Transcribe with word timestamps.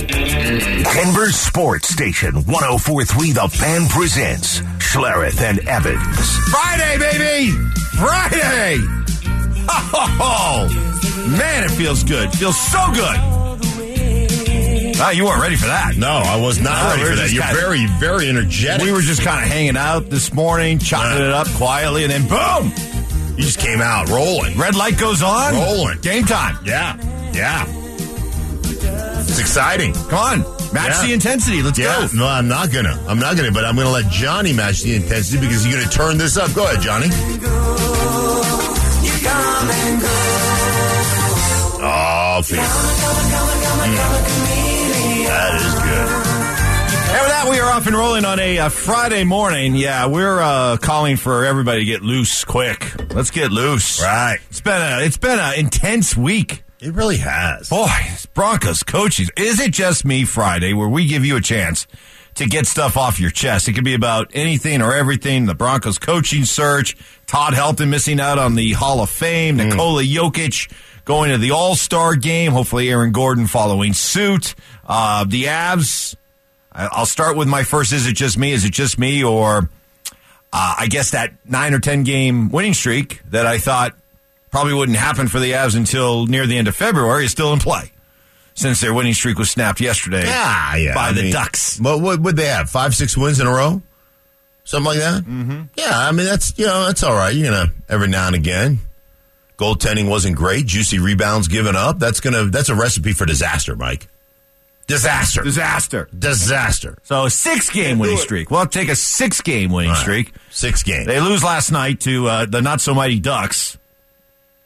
Denver 0.00 1.30
Sports 1.32 1.88
Station 1.88 2.34
1043 2.44 3.32
The 3.32 3.48
Fan 3.48 3.88
presents 3.88 4.60
Schlereth 4.78 5.40
and 5.40 5.58
Evans. 5.68 6.36
Friday, 6.50 6.98
baby! 6.98 7.50
Friday! 7.98 8.76
Oh, 10.22 10.68
man, 11.36 11.64
it 11.64 11.70
feels 11.72 12.04
good. 12.04 12.30
Feels 12.32 12.56
so 12.70 12.78
good. 12.92 13.16
Ah, 15.02 15.10
you 15.10 15.24
weren't 15.24 15.42
ready 15.42 15.56
for 15.56 15.66
that. 15.66 15.96
No, 15.96 16.08
I 16.24 16.36
was 16.40 16.60
not 16.60 16.80
No, 16.84 16.90
ready 16.90 17.02
we 17.02 17.08
for 17.10 17.16
that. 17.16 17.32
You're 17.32 17.42
kinda- 17.42 17.60
very, 17.60 17.86
very 17.98 18.28
energetic. 18.28 18.84
We 18.86 18.92
were 18.92 19.00
just 19.00 19.22
kind 19.22 19.44
of 19.44 19.50
hanging 19.50 19.76
out 19.76 20.10
this 20.10 20.32
morning, 20.32 20.78
chopping 20.78 21.18
Yeah. 21.18 21.26
it 21.28 21.32
up 21.34 21.48
quietly, 21.54 22.04
and 22.04 22.12
then 22.12 22.28
boom! 22.28 22.72
you 23.36 23.42
just 23.42 23.58
came 23.58 23.80
out 23.80 24.08
rolling. 24.10 24.56
Red 24.56 24.76
light 24.76 24.96
goes 24.96 25.22
on. 25.24 25.54
Rolling. 25.54 25.98
Game 26.02 26.24
time. 26.24 26.56
Yeah, 26.64 26.96
yeah. 27.32 27.66
Exciting. 29.40 29.92
Come 30.08 30.18
on. 30.18 30.38
Match 30.72 30.90
Yeah. 31.00 31.06
the 31.06 31.12
intensity. 31.14 31.62
Let's 31.62 31.78
Yeah, 31.78 32.06
go. 32.12 32.18
no, 32.18 32.26
I'm 32.28 32.46
not 32.46 32.70
gonna. 32.70 32.96
I'm 33.08 33.18
not 33.18 33.36
gonna. 33.36 33.50
But 33.50 33.64
I'm 33.64 33.74
gonna 33.74 33.90
let 33.90 34.08
Johnny 34.10 34.52
match 34.52 34.82
the 34.82 34.94
intensity 34.94 35.38
because 35.40 35.64
he's 35.64 35.74
gonna 35.74 35.88
turn 35.90 36.18
this 36.18 36.36
up. 36.36 36.52
Go 36.54 36.64
ahead, 36.64 36.80
Johnny. 36.82 37.08
Oh, 41.82 42.42
fever. 42.44 42.60
Mm. 42.62 42.66
That 45.26 45.54
is 45.54 45.74
good. 45.74 46.08
And 47.10 47.20
with 47.22 47.30
that, 47.30 47.46
we 47.50 47.58
are 47.58 47.70
off 47.72 47.86
and 47.86 47.96
rolling 47.96 48.24
on 48.24 48.38
a, 48.38 48.58
uh 48.58 48.68
Friday 48.68 49.24
morning. 49.24 49.74
Yeah, 49.74 50.06
we're 50.06 50.40
uh, 50.40 50.76
calling 50.76 51.16
for 51.16 51.44
everybody 51.44 51.80
to 51.80 51.84
get 51.86 52.02
loose 52.02 52.44
quick. 52.44 52.94
Let's 53.14 53.30
get 53.30 53.50
loose. 53.50 54.00
Right. 54.02 54.38
It's 54.50 54.60
been 54.60 54.80
a 54.80 55.00
it's 55.04 55.16
been 55.16 55.38
an 55.38 55.54
intense 55.58 56.16
week. 56.16 56.62
It 56.82 56.94
really 56.94 57.18
has. 57.18 57.68
Boy, 57.68 57.88
Broncos 58.32 58.82
coaches. 58.82 59.30
Is 59.36 59.60
it 59.60 59.72
just 59.72 60.04
me 60.04 60.24
Friday 60.24 60.72
where 60.72 60.88
we 60.88 61.06
give 61.06 61.26
you 61.26 61.36
a 61.36 61.40
chance 61.40 61.86
to 62.36 62.46
get 62.46 62.66
stuff 62.66 62.96
off 62.96 63.20
your 63.20 63.30
chest? 63.30 63.68
It 63.68 63.74
could 63.74 63.84
be 63.84 63.94
about 63.94 64.30
anything 64.32 64.80
or 64.80 64.94
everything. 64.94 65.44
The 65.44 65.54
Broncos 65.54 65.98
coaching 65.98 66.46
search, 66.46 66.96
Todd 67.26 67.52
Helton 67.52 67.90
missing 67.90 68.18
out 68.18 68.38
on 68.38 68.54
the 68.54 68.72
Hall 68.72 69.02
of 69.02 69.10
Fame, 69.10 69.56
Nikola 69.56 70.02
Jokic 70.02 70.72
going 71.04 71.30
to 71.30 71.38
the 71.38 71.50
All 71.50 71.74
Star 71.74 72.14
game. 72.14 72.52
Hopefully, 72.52 72.88
Aaron 72.88 73.12
Gordon 73.12 73.46
following 73.46 73.92
suit. 73.92 74.54
Uh, 74.86 75.24
the 75.24 75.44
Avs. 75.44 76.16
I'll 76.72 77.04
start 77.04 77.36
with 77.36 77.48
my 77.48 77.64
first. 77.64 77.92
Is 77.92 78.06
it 78.06 78.14
just 78.14 78.38
me? 78.38 78.52
Is 78.52 78.64
it 78.64 78.72
just 78.72 78.98
me? 78.98 79.24
Or 79.24 79.68
uh, 80.52 80.74
I 80.78 80.86
guess 80.86 81.10
that 81.10 81.34
nine 81.44 81.74
or 81.74 81.80
ten 81.80 82.04
game 82.04 82.48
winning 82.48 82.74
streak 82.74 83.20
that 83.30 83.44
I 83.44 83.58
thought 83.58 83.96
probably 84.50 84.74
wouldn't 84.74 84.98
happen 84.98 85.28
for 85.28 85.38
the 85.40 85.52
Avs 85.52 85.76
until 85.76 86.26
near 86.26 86.46
the 86.46 86.56
end 86.58 86.68
of 86.68 86.76
February 86.76 87.24
is 87.24 87.30
still 87.30 87.52
in 87.52 87.58
play, 87.58 87.92
since 88.54 88.80
their 88.80 88.92
winning 88.94 89.14
streak 89.14 89.38
was 89.38 89.50
snapped 89.50 89.80
yesterday 89.80 90.24
Yeah, 90.24 90.76
yeah. 90.76 90.94
by 90.94 91.08
I 91.08 91.12
the 91.12 91.22
mean, 91.22 91.32
Ducks. 91.32 91.78
What 91.80 92.00
what 92.00 92.20
would 92.20 92.36
they 92.36 92.46
have? 92.46 92.68
Five, 92.70 92.94
six 92.94 93.16
wins 93.16 93.40
in 93.40 93.46
a 93.46 93.52
row, 93.52 93.80
something 94.64 94.86
like 94.92 94.98
that. 94.98 95.22
Mm-hmm. 95.22 95.62
Yeah, 95.76 95.90
I 95.92 96.12
mean 96.12 96.26
that's 96.26 96.58
you 96.58 96.66
know 96.66 96.86
that's 96.86 97.02
all 97.02 97.14
right. 97.14 97.34
You're 97.34 97.50
gonna 97.50 97.72
every 97.88 98.08
now 98.08 98.26
and 98.26 98.36
again. 98.36 98.80
Goaltending 99.58 100.08
wasn't 100.08 100.36
great. 100.36 100.64
Juicy 100.66 100.98
rebounds 100.98 101.46
given 101.48 101.76
up. 101.76 101.98
That's 101.98 102.20
gonna 102.20 102.44
that's 102.46 102.70
a 102.70 102.74
recipe 102.74 103.12
for 103.12 103.26
disaster, 103.26 103.76
Mike. 103.76 104.08
Disaster. 104.86 105.42
Disaster. 105.42 106.08
Disaster. 106.18 106.96
So 107.04 107.26
a 107.26 107.30
six 107.30 107.70
game 107.70 107.98
winning 108.00 108.16
streak. 108.16 108.50
Well, 108.50 108.66
take 108.66 108.88
a 108.88 108.96
six 108.96 109.40
game 109.40 109.70
winning 109.70 109.90
All 109.90 109.94
right. 109.96 110.00
streak. 110.02 110.32
Six 110.50 110.82
games. 110.82 111.06
They 111.06 111.20
lose 111.20 111.44
last 111.44 111.70
night 111.70 112.00
to 112.00 112.26
uh, 112.26 112.46
the 112.46 112.60
not 112.60 112.80
so 112.80 112.92
mighty 112.94 113.20
Ducks, 113.20 113.78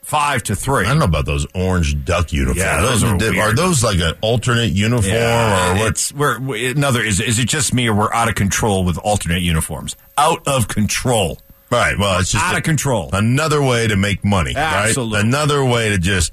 five 0.04 0.42
to 0.44 0.54
three. 0.54 0.84
I 0.84 0.88
don't 0.90 0.98
know 1.00 1.04
about 1.06 1.26
those 1.26 1.46
orange 1.54 2.04
duck 2.04 2.32
uniforms. 2.32 2.58
Yeah, 2.60 2.80
those 2.82 3.02
are 3.02 3.16
are 3.40 3.52
those 3.54 3.82
like 3.82 3.98
an 3.98 4.14
alternate 4.20 4.70
uniform 4.72 5.12
Yeah, 5.12 5.72
or 5.72 5.78
what? 5.78 5.86
it's 5.88 6.12
we're, 6.12 6.38
we 6.38 6.70
another 6.70 7.02
is 7.02 7.20
is 7.20 7.38
it 7.38 7.48
just 7.48 7.74
me 7.74 7.88
or 7.88 7.94
we're 7.94 8.12
out 8.12 8.28
of 8.28 8.34
control 8.36 8.84
with 8.84 8.98
alternate 8.98 9.42
uniforms? 9.42 9.96
Out 10.16 10.46
of 10.46 10.68
control. 10.68 11.38
Right. 11.70 11.98
Well, 11.98 12.20
it's 12.20 12.30
just 12.30 12.44
Out 12.44 12.54
a- 12.54 12.58
of 12.58 12.62
control. 12.62 13.10
Another 13.12 13.60
way 13.60 13.88
to 13.88 13.96
make 13.96 14.24
money. 14.24 14.54
Absolutely. 14.54 15.16
Right? 15.16 15.24
Another 15.24 15.64
way 15.64 15.88
to 15.88 15.98
just. 15.98 16.32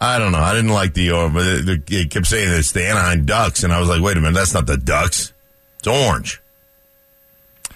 I 0.00 0.18
don't 0.18 0.32
know. 0.32 0.38
I 0.40 0.52
didn't 0.52 0.72
like 0.72 0.92
the, 0.92 1.10
uh, 1.12 1.28
but 1.30 1.46
it- 1.46 1.90
it 1.90 2.10
kept 2.10 2.26
saying 2.26 2.52
it's 2.52 2.72
the 2.72 2.86
Anaheim 2.86 3.24
Ducks, 3.24 3.62
and 3.64 3.72
I 3.72 3.80
was 3.80 3.88
like, 3.88 4.02
wait 4.02 4.16
a 4.18 4.20
minute, 4.20 4.34
that's 4.34 4.52
not 4.52 4.66
the 4.66 4.76
Ducks. 4.76 5.32
It's 5.78 5.86
orange. 5.86 6.42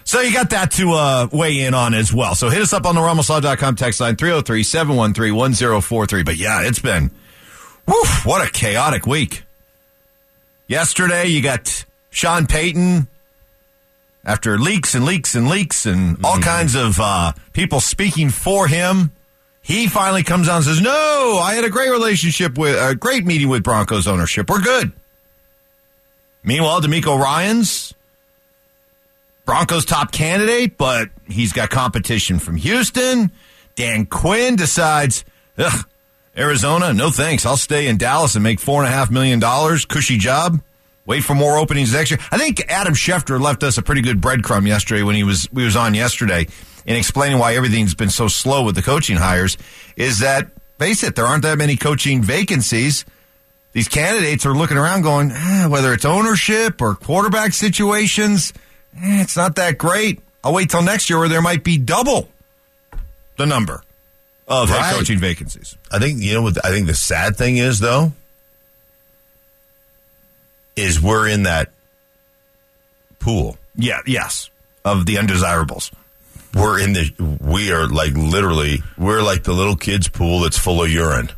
So 0.08 0.20
you 0.22 0.32
got 0.32 0.48
that 0.50 0.70
to 0.70 0.92
uh, 0.92 1.28
weigh 1.30 1.60
in 1.60 1.74
on 1.74 1.92
as 1.92 2.14
well. 2.14 2.34
So 2.34 2.48
hit 2.48 2.62
us 2.62 2.72
up 2.72 2.86
on 2.86 2.94
the 2.94 3.02
RamosLaw.com 3.02 3.76
text 3.76 4.00
line 4.00 4.16
303-713-1043. 4.16 6.24
But 6.24 6.38
yeah, 6.38 6.62
it's 6.62 6.78
been, 6.78 7.10
woof, 7.86 8.24
what 8.24 8.41
a 8.41 8.50
chaotic 8.50 9.06
week. 9.06 9.42
Yesterday 10.66 11.26
you 11.26 11.42
got 11.42 11.84
Sean 12.08 12.47
Payton 12.47 13.06
after 14.24 14.56
leaks 14.56 14.94
and 14.94 15.04
leaks 15.04 15.34
and 15.34 15.47
leaks 15.47 15.84
and 15.84 16.24
all 16.24 16.38
kinds 16.38 16.74
of 16.74 16.98
uh, 16.98 17.34
people 17.52 17.82
speaking 17.82 18.30
for 18.30 18.66
him. 18.66 19.12
He 19.60 19.88
finally 19.88 20.22
comes 20.22 20.48
out 20.48 20.56
and 20.56 20.64
says, 20.64 20.80
no, 20.80 21.38
I 21.38 21.52
had 21.52 21.64
a 21.64 21.70
great 21.70 21.91
relationship 21.91 22.56
with, 22.56 22.76
a 22.76 22.94
great 22.94 23.26
meeting 23.26 23.50
with 23.50 23.62
Broncos 23.62 24.08
ownership. 24.08 24.48
We're 24.48 24.62
good. 24.62 24.91
Meanwhile, 26.42 26.80
DeMeco 26.80 27.20
Ryans 27.20 27.92
Broncos 29.48 29.86
top 29.86 30.12
candidate, 30.12 30.76
but 30.76 31.09
he's 31.26 31.54
got 31.54 31.70
competition 31.70 32.38
from 32.38 32.56
Houston. 32.56 33.32
Dan 33.76 34.04
Quinn 34.04 34.56
decides, 34.56 35.25
Ugh, 35.56 35.88
Arizona, 36.36 36.92
no 36.92 37.09
thanks. 37.09 37.47
I'll 37.47 37.56
stay 37.56 37.86
in 37.86 37.97
Dallas 37.97 38.34
and 38.34 38.44
make 38.44 38.60
four 38.60 38.82
and 38.82 38.92
a 38.92 38.94
half 38.94 39.10
million 39.10 39.38
dollars. 39.38 39.86
Cushy 39.86 40.19
job. 40.19 40.60
Wait 41.06 41.25
for 41.25 41.34
more 41.34 41.56
openings 41.56 41.94
next 41.94 42.10
year. 42.10 42.20
I 42.31 42.36
think 42.36 42.62
Adam 42.69 42.92
Schefter 42.92 43.41
left 43.41 43.62
us 43.62 43.78
a 43.78 43.82
pretty 43.82 44.03
good 44.03 44.20
breadcrumb 44.20 44.66
yesterday 44.66 45.03
when 45.03 45.16
he 45.16 45.25
was 45.25 45.50
we 45.50 45.65
was 45.65 45.76
on 45.76 45.94
yesterday 45.94 46.47
in 46.84 46.97
explaining 46.97 47.38
why 47.38 47.54
everything's 47.54 47.94
been 47.94 48.10
so 48.10 48.28
slow 48.28 48.65
with 48.65 48.75
the 48.75 48.82
coaching 48.82 49.16
hires. 49.16 49.56
Is 49.97 50.19
that 50.19 50.50
face 50.78 51.03
it, 51.03 51.16
there 51.16 51.25
aren't 51.25 51.44
that 51.44 51.56
many 51.56 51.78
coaching 51.78 52.20
vacancies 52.20 53.06
these 53.72 53.88
candidates 53.88 54.47
are 54.47 54.54
looking 54.54 54.76
around 54.76 55.03
going, 55.03 55.30
ah, 55.32 55.69
whether 55.69 55.92
it's 55.92 56.04
ownership 56.04 56.80
or 56.80 56.94
quarterback 56.94 57.53
situations, 57.53 58.53
eh, 58.97 59.22
it's 59.22 59.37
not 59.37 59.56
that 59.56 59.78
great. 59.78 60.21
I'll 60.43 60.54
wait 60.54 60.71
till 60.71 60.82
next 60.82 61.10
year 61.10 61.19
where 61.19 61.28
there 61.28 61.43
might 61.43 61.65
be 61.65 61.78
double 61.78 62.28
the 63.37 63.47
number 63.47 63.82
of 64.47 64.69
head 64.69 64.94
coaching 64.94 65.19
vacancies. 65.19 65.76
I 65.91 65.99
think, 65.99 66.21
you 66.21 66.34
know 66.34 66.43
what, 66.43 66.65
I 66.65 66.71
think 66.71 66.87
the 66.87 66.94
sad 66.94 67.37
thing 67.37 67.56
is, 67.56 67.81
though, 67.81 68.12
is 70.77 71.00
we're 71.00 71.28
in 71.28 71.43
that 71.44 71.71
pool. 73.19 73.56
Yeah, 73.75 74.00
yes, 74.06 74.50
of 74.84 75.06
the 75.06 75.19
undesirables. 75.19 75.91
We're 76.54 76.81
in 76.81 76.94
the, 76.94 77.38
we 77.41 77.72
are 77.72 77.87
like 77.87 78.15
literally, 78.15 78.82
we're 78.97 79.22
like 79.22 79.44
the 79.44 79.53
little 79.53 79.77
kid's 79.77 80.09
pool 80.09 80.41
that's 80.41 80.59
full 80.59 80.82
of 80.82 80.91
urine. 80.91 81.31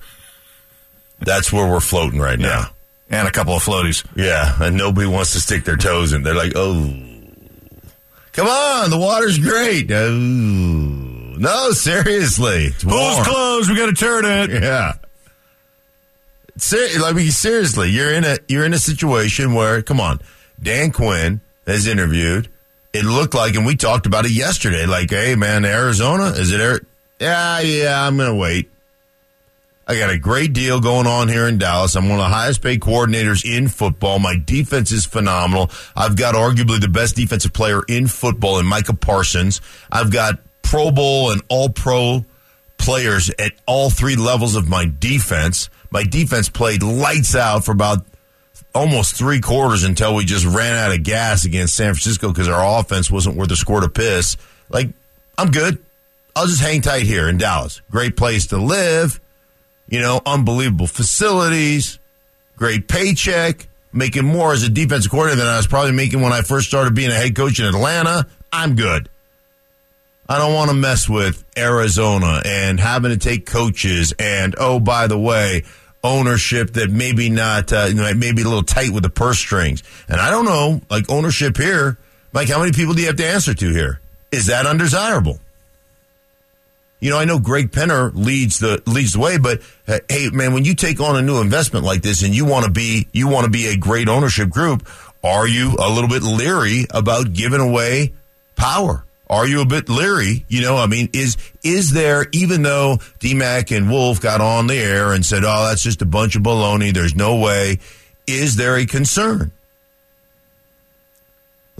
That's 1.19 1.53
where 1.53 1.71
we're 1.71 1.81
floating 1.81 2.21
right 2.21 2.39
now. 2.39 2.71
And 3.10 3.27
a 3.27 3.33
couple 3.33 3.55
of 3.55 3.62
floaties. 3.62 4.06
Yeah, 4.15 4.55
and 4.62 4.77
nobody 4.77 5.06
wants 5.09 5.33
to 5.33 5.41
stick 5.41 5.65
their 5.65 5.77
toes 5.77 6.12
in. 6.12 6.22
They're 6.22 6.33
like, 6.33 6.53
oh, 6.55 6.97
come 8.32 8.46
on, 8.46 8.91
the 8.91 8.98
water's 8.98 9.38
great. 9.38 9.91
Oh, 9.91 10.08
no, 10.08 11.70
seriously, 11.72 12.70
Pool's 12.80 13.26
closed. 13.26 13.70
We 13.70 13.76
got 13.76 13.86
to 13.86 13.92
turn 13.92 14.24
it. 14.24 14.62
Yeah. 14.62 14.94
Ser- 16.56 17.02
I 17.04 17.12
mean, 17.12 17.30
seriously, 17.30 17.91
you're 17.91 18.12
in 18.12 18.24
a 18.24 18.36
you're 18.48 18.64
in 18.66 18.74
a 18.74 18.78
situation 18.78 19.54
where, 19.54 19.82
come 19.82 20.00
on, 20.00 20.20
Dan 20.62 20.91
Quinn 20.92 21.41
has 21.66 21.86
interviewed. 21.86 22.48
It 22.92 23.04
looked 23.04 23.34
like, 23.34 23.54
and 23.54 23.64
we 23.64 23.76
talked 23.76 24.06
about 24.06 24.26
it 24.26 24.32
yesterday. 24.32 24.84
Like, 24.84 25.10
hey, 25.10 25.36
man, 25.36 25.64
Arizona, 25.64 26.24
is 26.36 26.52
it? 26.52 26.60
Ari- 26.60 26.84
yeah, 27.20 27.60
yeah, 27.60 28.06
I'm 28.06 28.16
gonna 28.16 28.34
wait. 28.34 28.70
I 29.91 29.99
got 29.99 30.11
a 30.11 30.19
great 30.19 30.53
deal 30.53 30.78
going 30.78 31.09
on 31.09 31.27
here 31.27 31.49
in 31.49 31.59
Dallas. 31.59 31.97
I'm 31.97 32.09
one 32.09 32.21
of 32.21 32.25
the 32.25 32.33
highest 32.33 32.62
paid 32.62 32.78
coordinators 32.78 33.45
in 33.45 33.66
football. 33.66 34.21
My 34.21 34.37
defense 34.37 34.92
is 34.92 35.04
phenomenal. 35.04 35.69
I've 35.97 36.15
got 36.15 36.37
arguably 36.37 36.81
the 36.81 36.87
best 36.87 37.16
defensive 37.16 37.53
player 37.53 37.83
in 37.89 38.07
football 38.07 38.60
in 38.60 38.66
Micah 38.66 38.95
Parsons. 38.95 39.60
I've 39.91 40.13
got 40.13 40.39
Pro 40.63 40.92
Bowl 40.92 41.33
and 41.33 41.42
All 41.48 41.71
Pro 41.71 42.25
players 42.78 43.31
at 43.37 43.51
all 43.66 43.91
three 43.91 44.15
levels 44.15 44.54
of 44.54 44.69
my 44.69 44.89
defense. 45.01 45.69
My 45.91 46.04
defense 46.04 46.48
played 46.48 46.84
lights 46.84 47.34
out 47.34 47.65
for 47.65 47.72
about 47.72 48.07
almost 48.72 49.16
three 49.16 49.41
quarters 49.41 49.83
until 49.83 50.15
we 50.15 50.25
just 50.25 50.47
ran 50.47 50.77
out 50.77 50.97
of 50.97 51.03
gas 51.03 51.45
against 51.45 51.75
San 51.75 51.95
Francisco 51.95 52.28
because 52.28 52.48
our 52.48 52.78
offense 52.78 53.10
wasn't 53.10 53.36
worth 53.36 53.51
a 53.51 53.57
squirt 53.57 53.83
of 53.83 53.93
piss. 53.93 54.36
Like, 54.69 54.91
I'm 55.36 55.51
good. 55.51 55.83
I'll 56.36 56.47
just 56.47 56.63
hang 56.63 56.81
tight 56.81 57.07
here 57.07 57.28
in 57.28 57.39
Dallas. 57.39 57.83
Great 57.91 58.16
place 58.16 58.47
to 58.47 58.57
live. 58.57 59.21
You 59.91 60.01
know, 60.01 60.21
unbelievable 60.25 60.87
facilities, 60.87 61.98
great 62.57 62.89
paycheck, 62.89 63.66
making 63.92 64.25
more 64.25 64.53
as 64.53 64.63
a 64.63 64.69
defensive 64.69 65.10
coordinator 65.10 65.42
than 65.42 65.53
I 65.53 65.57
was 65.57 65.66
probably 65.66 65.92
making 65.92 66.21
when 66.21 66.33
I 66.33 66.42
first 66.42 66.69
started 66.69 66.95
being 66.95 67.10
a 67.10 67.15
head 67.15 67.34
coach 67.37 67.59
in 67.59 67.66
Atlanta. 67.66 68.27
I'm 68.53 68.77
good. 68.77 69.09
I 70.28 70.39
don't 70.39 70.54
want 70.54 70.71
to 70.71 70.77
mess 70.77 71.09
with 71.09 71.45
Arizona 71.59 72.41
and 72.45 72.78
having 72.78 73.10
to 73.10 73.16
take 73.16 73.47
coaches 73.47 74.15
and 74.16 74.54
oh 74.59 74.78
by 74.78 75.09
the 75.09 75.19
way, 75.19 75.65
ownership 76.04 76.75
that 76.75 76.89
maybe 76.91 77.28
not, 77.28 77.72
uh, 77.72 77.86
you 77.89 77.95
know, 77.95 78.15
maybe 78.15 78.43
a 78.43 78.45
little 78.45 78.63
tight 78.63 78.91
with 78.91 79.03
the 79.03 79.10
purse 79.10 79.39
strings. 79.39 79.83
And 80.09 80.21
I 80.21 80.31
don't 80.31 80.45
know, 80.45 80.81
like 80.89 81.10
ownership 81.10 81.57
here, 81.57 81.98
Mike, 82.33 82.48
how 82.48 82.60
many 82.60 82.72
people 82.72 82.95
do 82.95 83.01
you 83.01 83.09
have 83.09 83.16
to 83.16 83.27
answer 83.27 83.54
to 83.54 83.72
here? 83.72 84.01
Is 84.31 84.47
that 84.47 84.66
undesirable? 84.66 85.41
You 87.00 87.10
know, 87.10 87.18
I 87.18 87.24
know 87.24 87.38
Greg 87.38 87.70
Penner 87.70 88.12
leads 88.14 88.58
the 88.58 88.82
leads 88.86 89.14
the 89.14 89.20
way, 89.20 89.38
but 89.38 89.62
uh, 89.88 90.00
hey, 90.08 90.28
man, 90.30 90.52
when 90.52 90.64
you 90.64 90.74
take 90.74 91.00
on 91.00 91.16
a 91.16 91.22
new 91.22 91.41
investment 91.41 91.84
like 91.84 92.02
this 92.02 92.22
and 92.22 92.34
you 92.34 92.44
want 92.44 92.66
to 92.66 92.70
be 92.70 93.08
you 93.12 93.26
want 93.26 93.44
to 93.44 93.50
be 93.50 93.68
a 93.68 93.76
great 93.76 94.08
ownership 94.08 94.50
group, 94.50 94.86
are 95.24 95.48
you 95.48 95.76
a 95.78 95.88
little 95.91 96.08
bit 96.08 96.22
leery 96.22 96.86
about 96.91 97.32
giving 97.32 97.60
away 97.60 98.12
power? 98.54 99.04
Are 99.30 99.47
you 99.47 99.60
a 99.60 99.64
bit 99.66 99.88
leery? 99.88 100.44
You 100.48 100.60
know, 100.60 100.76
I 100.76 100.86
mean, 100.86 101.08
is 101.12 101.36
is 101.62 101.92
there 101.92 102.26
even 102.32 102.62
though 102.62 102.98
DMAC 103.20 103.74
and 103.76 103.88
Wolf 103.88 104.20
got 104.20 104.41
on 104.41 104.66
the 104.66 104.76
air 104.76 105.12
and 105.12 105.24
said, 105.24 105.44
"Oh, 105.44 105.68
that's 105.68 105.82
just 105.82 106.02
a 106.02 106.06
bunch 106.06 106.36
of 106.36 106.42
baloney. 106.42 106.92
There's 106.92 107.14
no 107.14 107.36
way." 107.36 107.78
Is 108.26 108.56
there 108.56 108.76
a 108.76 108.86
concern? 108.86 109.52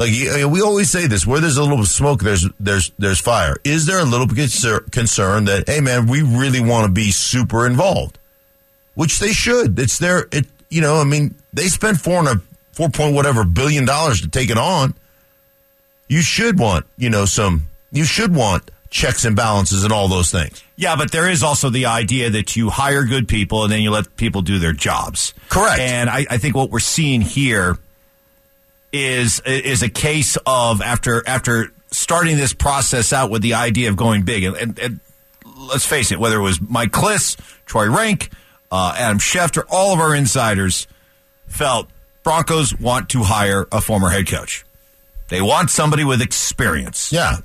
Like 0.01 0.11
we 0.51 0.63
always 0.63 0.91
say 0.91 1.07
this: 1.07 1.27
where 1.27 1.41
there's 1.41 1.59
a 1.59 1.63
little 1.63 1.85
smoke, 1.85 2.23
there's 2.23 2.49
there's 2.59 2.91
there's 2.99 3.21
fire. 3.21 3.57
Is 3.63 3.87
there 3.87 4.01
a 4.01 4.05
little 4.05 4.27
concern 4.27 5.45
that 5.45 5.65
hey, 5.67 5.81
man, 5.81 6.07
we 6.07 6.23
really 6.23 6.61
want 6.61 6.87
to 6.87 6.93
be 6.93 7.11
super 7.11 7.67
involved, 7.67 8.19
which 8.95 9.21
they 9.21 9.33
should. 9.33 9.79
It's 9.79 9.99
their 9.99 10.27
it. 10.33 10.47
You 10.71 10.81
know, 10.81 10.97
I 10.97 11.05
mean, 11.05 11.35
they 11.53 11.67
spent 11.67 12.01
four 12.01 12.19
and 12.19 12.29
a 12.29 12.41
four 12.73 12.89
point 12.89 13.15
whatever 13.15 13.45
billion 13.45 13.85
dollars 13.85 14.23
to 14.23 14.29
take 14.29 14.51
it 14.51 14.59
on 14.59 14.95
you 16.11 16.23
should 16.23 16.59
want, 16.59 16.87
you 16.99 17.09
know, 17.09 17.25
some, 17.25 17.69
you 17.93 18.05
should 18.05 18.35
want 18.35 18.69
checks 18.91 19.25
and 19.25 19.37
balances 19.37 19.85
and 19.85 19.93
all 19.93 20.09
those 20.09 20.33
things. 20.33 20.63
Yeah, 20.75 20.97
but 20.97 21.13
there 21.13 21.31
is 21.31 21.45
also 21.45 21.71
the 21.71 21.87
idea 21.87 22.31
that 22.31 22.57
you 22.57 22.69
hire 22.69 23.05
good 23.05 23.29
people 23.29 23.63
and 23.63 23.73
then 23.73 23.81
you 23.81 23.93
let 23.93 24.17
people 24.17 24.43
do 24.43 24.59
their 24.59 24.73
jobs. 24.73 25.33
Correct. 25.49 25.79
And 25.79 26.11
I, 26.11 26.27
I 26.29 26.39
think 26.39 26.57
what 26.57 26.71
we're 26.71 26.81
seeing 26.81 27.21
here 27.21 27.79
is 28.93 29.41
is 29.47 29.83
a 29.83 29.89
case 29.89 30.37
of 30.47 30.83
after 30.83 31.23
after 31.27 31.73
starting 31.91 32.37
this 32.37 32.53
process 32.53 33.13
out 33.13 33.31
with 33.31 33.43
the 33.43 33.55
idea 33.55 33.89
of 33.89 33.97
going 33.97 34.23
big 34.23 34.45
and, 34.45 34.57
and, 34.57 34.79
and 34.79 35.01
let's 35.69 35.87
face 35.87 36.13
it, 36.13 36.19
whether 36.19 36.39
it 36.39 36.43
was 36.43 36.61
Mike 36.61 36.93
Klis, 36.93 37.37
Troy 37.67 37.91
Renck, 37.91 38.31
uh, 38.71 38.95
Adam 38.97 39.19
Schefter, 39.19 39.65
all 39.69 39.93
of 39.93 40.01
our 40.01 40.15
insiders 40.15 40.87
felt 41.47 41.89
Broncos 42.23 42.79
want 42.79 43.11
to 43.11 43.23
hire 43.23 43.67
a 43.73 43.81
former 43.81 44.11
head 44.11 44.29
coach. 44.29 44.65
They 45.29 45.41
want 45.41 45.71
somebody 45.71 46.05
with 46.05 46.23
experience. 46.23 47.13
Yeah. 47.13 47.39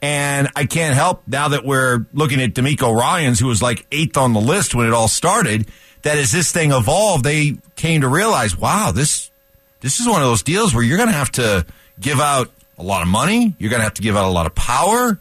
And 0.00 0.48
I 0.54 0.66
can't 0.66 0.94
help 0.94 1.22
now 1.26 1.48
that 1.48 1.64
we're 1.64 2.06
looking 2.12 2.40
at 2.40 2.54
DeMeco 2.54 2.96
Ryans, 2.96 3.40
who 3.40 3.46
was 3.46 3.60
like 3.60 3.86
eighth 3.90 4.16
on 4.16 4.32
the 4.32 4.40
list 4.40 4.74
when 4.74 4.86
it 4.86 4.92
all 4.92 5.08
started, 5.08 5.66
that 6.02 6.18
as 6.18 6.30
this 6.30 6.52
thing 6.52 6.70
evolved, 6.70 7.24
they 7.24 7.56
came 7.74 8.02
to 8.02 8.08
realize, 8.08 8.56
wow, 8.56 8.92
this 8.92 9.30
this 9.80 10.00
is 10.00 10.08
one 10.08 10.22
of 10.22 10.28
those 10.28 10.42
deals 10.42 10.74
where 10.74 10.82
you're 10.82 10.96
going 10.96 11.08
to 11.08 11.14
have 11.14 11.32
to 11.32 11.66
give 12.00 12.20
out 12.20 12.50
a 12.78 12.82
lot 12.82 13.02
of 13.02 13.08
money, 13.08 13.54
you're 13.58 13.70
going 13.70 13.80
to 13.80 13.84
have 13.84 13.94
to 13.94 14.02
give 14.02 14.16
out 14.16 14.26
a 14.26 14.32
lot 14.32 14.46
of 14.46 14.54
power, 14.54 15.18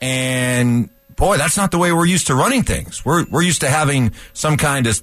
and 0.00 0.90
boy, 1.20 1.36
that's 1.36 1.56
not 1.56 1.70
the 1.70 1.76
way 1.76 1.92
we're 1.92 2.06
used 2.06 2.28
to 2.28 2.34
running 2.34 2.62
things. 2.62 3.04
We're 3.04 3.24
we're 3.30 3.42
used 3.42 3.60
to 3.60 3.68
having 3.68 4.12
some 4.32 4.56
kind 4.56 4.86
of 4.86 5.02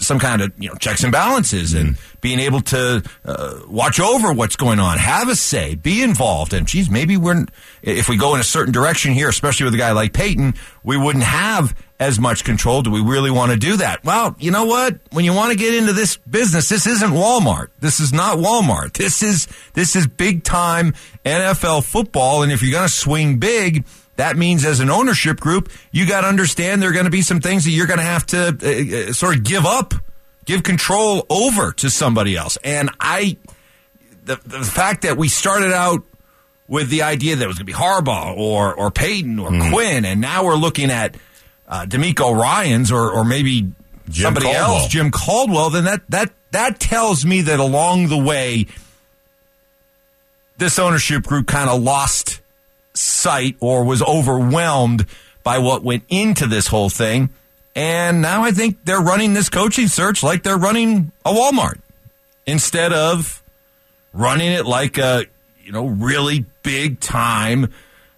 some 0.00 0.18
kind 0.18 0.42
of 0.42 0.52
you 0.58 0.70
know 0.70 0.74
checks 0.76 1.04
and 1.04 1.12
balances 1.12 1.74
and 1.74 1.90
mm. 1.90 2.20
being 2.20 2.40
able 2.40 2.62
to 2.62 3.02
uh, 3.24 3.60
watch 3.68 4.00
over 4.00 4.32
what's 4.32 4.56
going 4.56 4.80
on, 4.80 4.98
have 4.98 5.28
a 5.28 5.36
say, 5.36 5.74
be 5.74 6.02
involved. 6.02 6.54
And 6.54 6.66
geez, 6.66 6.90
maybe 6.90 7.16
we're 7.16 7.44
if 7.82 8.08
we 8.08 8.16
go 8.16 8.34
in 8.34 8.40
a 8.40 8.44
certain 8.44 8.72
direction 8.72 9.12
here, 9.12 9.28
especially 9.28 9.64
with 9.64 9.74
a 9.74 9.78
guy 9.78 9.92
like 9.92 10.14
Payton, 10.14 10.54
we 10.82 10.96
wouldn't 10.96 11.24
have 11.24 11.74
as 12.00 12.18
much 12.18 12.44
control. 12.44 12.82
Do 12.82 12.90
we 12.90 13.00
really 13.00 13.30
want 13.30 13.52
to 13.52 13.58
do 13.58 13.78
that? 13.78 14.04
Well, 14.04 14.36
you 14.38 14.50
know 14.50 14.64
what? 14.64 14.98
When 15.10 15.24
you 15.24 15.32
want 15.32 15.52
to 15.52 15.58
get 15.58 15.74
into 15.74 15.92
this 15.92 16.16
business, 16.16 16.68
this 16.68 16.86
isn't 16.86 17.10
Walmart. 17.10 17.68
This 17.80 18.00
is 18.00 18.12
not 18.12 18.38
Walmart. 18.38 18.92
This 18.92 19.22
is 19.22 19.48
this 19.74 19.96
is 19.96 20.06
big 20.06 20.44
time 20.44 20.94
NFL 21.24 21.84
football. 21.84 22.42
And 22.42 22.52
if 22.52 22.62
you're 22.62 22.72
going 22.72 22.86
to 22.88 22.92
swing 22.92 23.38
big 23.38 23.84
that 24.18 24.36
means 24.36 24.64
as 24.64 24.80
an 24.80 24.90
ownership 24.90 25.38
group, 25.38 25.70
you 25.92 26.04
got 26.04 26.22
to 26.22 26.26
understand 26.26 26.82
there 26.82 26.90
are 26.90 26.92
going 26.92 27.04
to 27.04 27.10
be 27.10 27.22
some 27.22 27.40
things 27.40 27.64
that 27.64 27.70
you're 27.70 27.86
going 27.86 28.00
to 28.00 28.04
have 28.04 28.26
to 28.26 28.48
uh, 28.48 29.10
uh, 29.10 29.12
sort 29.12 29.36
of 29.36 29.44
give 29.44 29.64
up, 29.64 29.94
give 30.44 30.64
control 30.64 31.24
over 31.30 31.70
to 31.74 31.88
somebody 31.88 32.36
else. 32.36 32.58
And 32.64 32.90
I, 32.98 33.36
the, 34.24 34.34
the 34.44 34.64
fact 34.64 35.02
that 35.02 35.16
we 35.16 35.28
started 35.28 35.72
out 35.72 36.02
with 36.66 36.90
the 36.90 37.02
idea 37.02 37.36
that 37.36 37.44
it 37.44 37.46
was 37.46 37.58
going 37.58 37.66
to 37.66 37.72
be 37.72 37.78
Harbaugh 37.78 38.36
or, 38.36 38.74
or 38.74 38.90
Payton 38.90 39.38
or 39.38 39.50
mm. 39.50 39.70
Quinn, 39.70 40.04
and 40.04 40.20
now 40.20 40.44
we're 40.44 40.56
looking 40.56 40.90
at 40.90 41.16
uh, 41.68 41.84
DeMeco 41.86 42.34
Ryans 42.36 42.90
or, 42.90 43.10
or 43.10 43.24
maybe 43.24 43.62
Jim 44.08 44.24
somebody 44.24 44.46
Caldwell. 44.46 44.74
else, 44.76 44.88
Jim 44.88 45.10
Caldwell, 45.10 45.70
then 45.70 45.84
that, 45.84 46.02
that, 46.08 46.32
that 46.50 46.80
tells 46.80 47.24
me 47.24 47.42
that 47.42 47.60
along 47.60 48.08
the 48.08 48.18
way, 48.18 48.66
this 50.56 50.78
ownership 50.78 51.22
group 51.24 51.46
kind 51.46 51.70
of 51.70 51.82
lost 51.82 52.40
sight 52.94 53.56
or 53.60 53.84
was 53.84 54.02
overwhelmed 54.02 55.06
by 55.44 55.58
what 55.58 55.82
went 55.84 56.02
into 56.08 56.46
this 56.46 56.66
whole 56.66 56.90
thing. 56.90 57.30
And 57.76 58.20
now 58.20 58.42
I 58.42 58.50
think 58.50 58.84
they're 58.84 59.00
running 59.00 59.34
this 59.34 59.48
coaching 59.48 59.86
search 59.86 60.22
like 60.22 60.42
they're 60.42 60.58
running 60.58 61.12
a 61.24 61.32
Walmart 61.32 61.78
instead 62.44 62.92
of 62.92 63.42
running 64.12 64.50
it 64.50 64.66
like 64.66 64.98
a, 64.98 65.26
you 65.62 65.70
know, 65.70 65.86
really 65.86 66.44
big 66.62 66.98
time, 66.98 67.72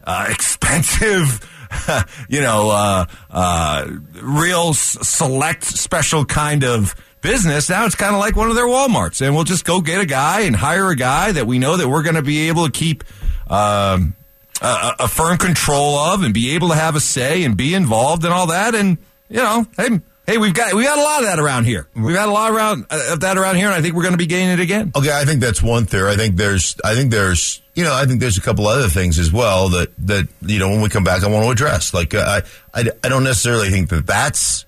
uh, 0.05 0.27
expensive, 0.31 1.47
you 2.29 2.41
know, 2.41 2.71
uh, 2.71 3.07
uh, 3.31 3.89
real 4.23 4.75
select 4.75 5.65
special 5.65 6.25
kind 6.25 6.65
of 6.65 6.95
business. 7.21 7.69
Now 7.69 7.87
it's 7.87 7.95
kind 7.95 8.15
of 8.15 8.21
like 8.21 8.37
one 8.37 8.49
of 8.49 8.57
their 8.57 8.67
Walmarts, 8.67 9.25
and 9.25 9.35
we'll 9.35 9.45
just 9.45 9.65
go 9.65 9.81
get 9.81 10.01
a 10.01 10.07
guy 10.07 10.41
and 10.41 10.57
hire 10.57 10.91
a 10.91 10.97
guy 10.97 11.33
that 11.33 11.47
we 11.47 11.59
know 11.59 11.77
that 11.77 11.89
we're 11.89 12.03
going 12.03 12.17
to 12.17 12.23
be 12.23 12.49
able 12.49 12.67
to 12.67 12.73
keep 12.73 13.05
um, 13.51 14.15
a, 14.63 14.95
a 15.01 15.09
firm 15.09 15.39
control 15.39 15.99
of 15.99 16.23
and 16.23 16.33
be 16.35 16.55
able 16.55 16.69
to 16.69 16.75
have 16.75 16.97
a 16.97 17.01
say 17.01 17.45
and 17.45 17.57
be 17.57 17.75
involved 17.75 18.25
and 18.25 18.33
all 18.33 18.47
that. 18.49 18.75
And 18.75 18.99
you 19.29 19.37
know, 19.37 19.67
hey, 19.77 20.01
hey, 20.31 20.39
we've 20.39 20.55
got 20.55 20.73
we 20.75 20.85
got 20.85 20.99
a 20.99 21.03
lot 21.03 21.21
of 21.21 21.27
that 21.27 21.39
around 21.39 21.65
here. 21.65 21.89
We've 21.95 22.15
got 22.15 22.29
a 22.29 22.33
lot 22.33 22.53
around 22.53 22.87
uh, 22.91 23.13
of 23.13 23.21
that 23.21 23.37
around 23.37 23.57
here, 23.57 23.67
and 23.67 23.75
I 23.75 23.83
think 23.83 23.95
we're 23.95 24.03
going 24.03 24.15
to 24.15 24.19
be 24.19 24.27
gaining 24.27 24.51
it 24.51 24.61
again. 24.61 24.93
Okay, 24.95 25.13
I 25.13 25.25
think 25.25 25.41
that's 25.41 25.63
one 25.63 25.87
theory. 25.87 26.11
I 26.11 26.17
think 26.17 26.37
there's, 26.37 26.77
I 26.85 26.95
think 26.95 27.11
there's, 27.11 27.61
you 27.75 27.83
know, 27.83 27.93
I 27.93 28.07
think 28.07 28.21
there's 28.21 28.39
a 28.39 28.41
couple 28.41 28.67
other 28.67 28.89
things 28.89 29.19
as 29.19 29.33
well 29.33 29.71
that 29.71 29.91
that 30.07 30.29
you 30.43 30.59
know 30.59 30.71
when 30.71 30.81
we 30.81 30.89
come 30.89 31.05
back, 31.05 31.25
I 31.25 31.29
want 31.29 31.45
to 31.45 31.51
address. 31.51 31.93
Like, 31.93 32.15
uh, 32.15 32.43
I, 32.73 32.81
I, 32.81 32.85
I 33.03 33.09
don't 33.09 33.25
necessarily 33.25 33.71
think 33.71 33.91
that 33.91 34.07
that's 34.07 34.65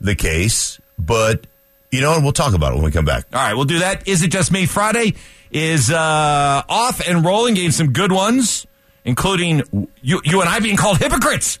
the 0.00 0.14
case, 0.14 0.80
but 0.98 1.46
you 1.90 2.00
know, 2.00 2.14
and 2.14 2.24
we'll 2.24 2.32
talk 2.32 2.54
about 2.54 2.72
it 2.72 2.76
when 2.76 2.84
we 2.84 2.90
come 2.90 3.04
back. 3.04 3.26
All 3.32 3.40
right, 3.40 3.54
we'll 3.54 3.64
do 3.64 3.78
that. 3.78 4.08
Is 4.08 4.22
it 4.22 4.28
just 4.28 4.50
me? 4.50 4.66
Friday 4.66 5.14
is 5.52 5.90
uh, 5.90 6.62
off 6.68 7.06
and 7.06 7.24
rolling. 7.24 7.54
Gave 7.54 7.74
some 7.74 7.92
good 7.92 8.12
ones 8.12 8.66
including 9.06 9.88
you, 10.02 10.20
you 10.24 10.40
and 10.40 10.50
I 10.50 10.58
being 10.58 10.76
called 10.76 10.98
hypocrites. 10.98 11.60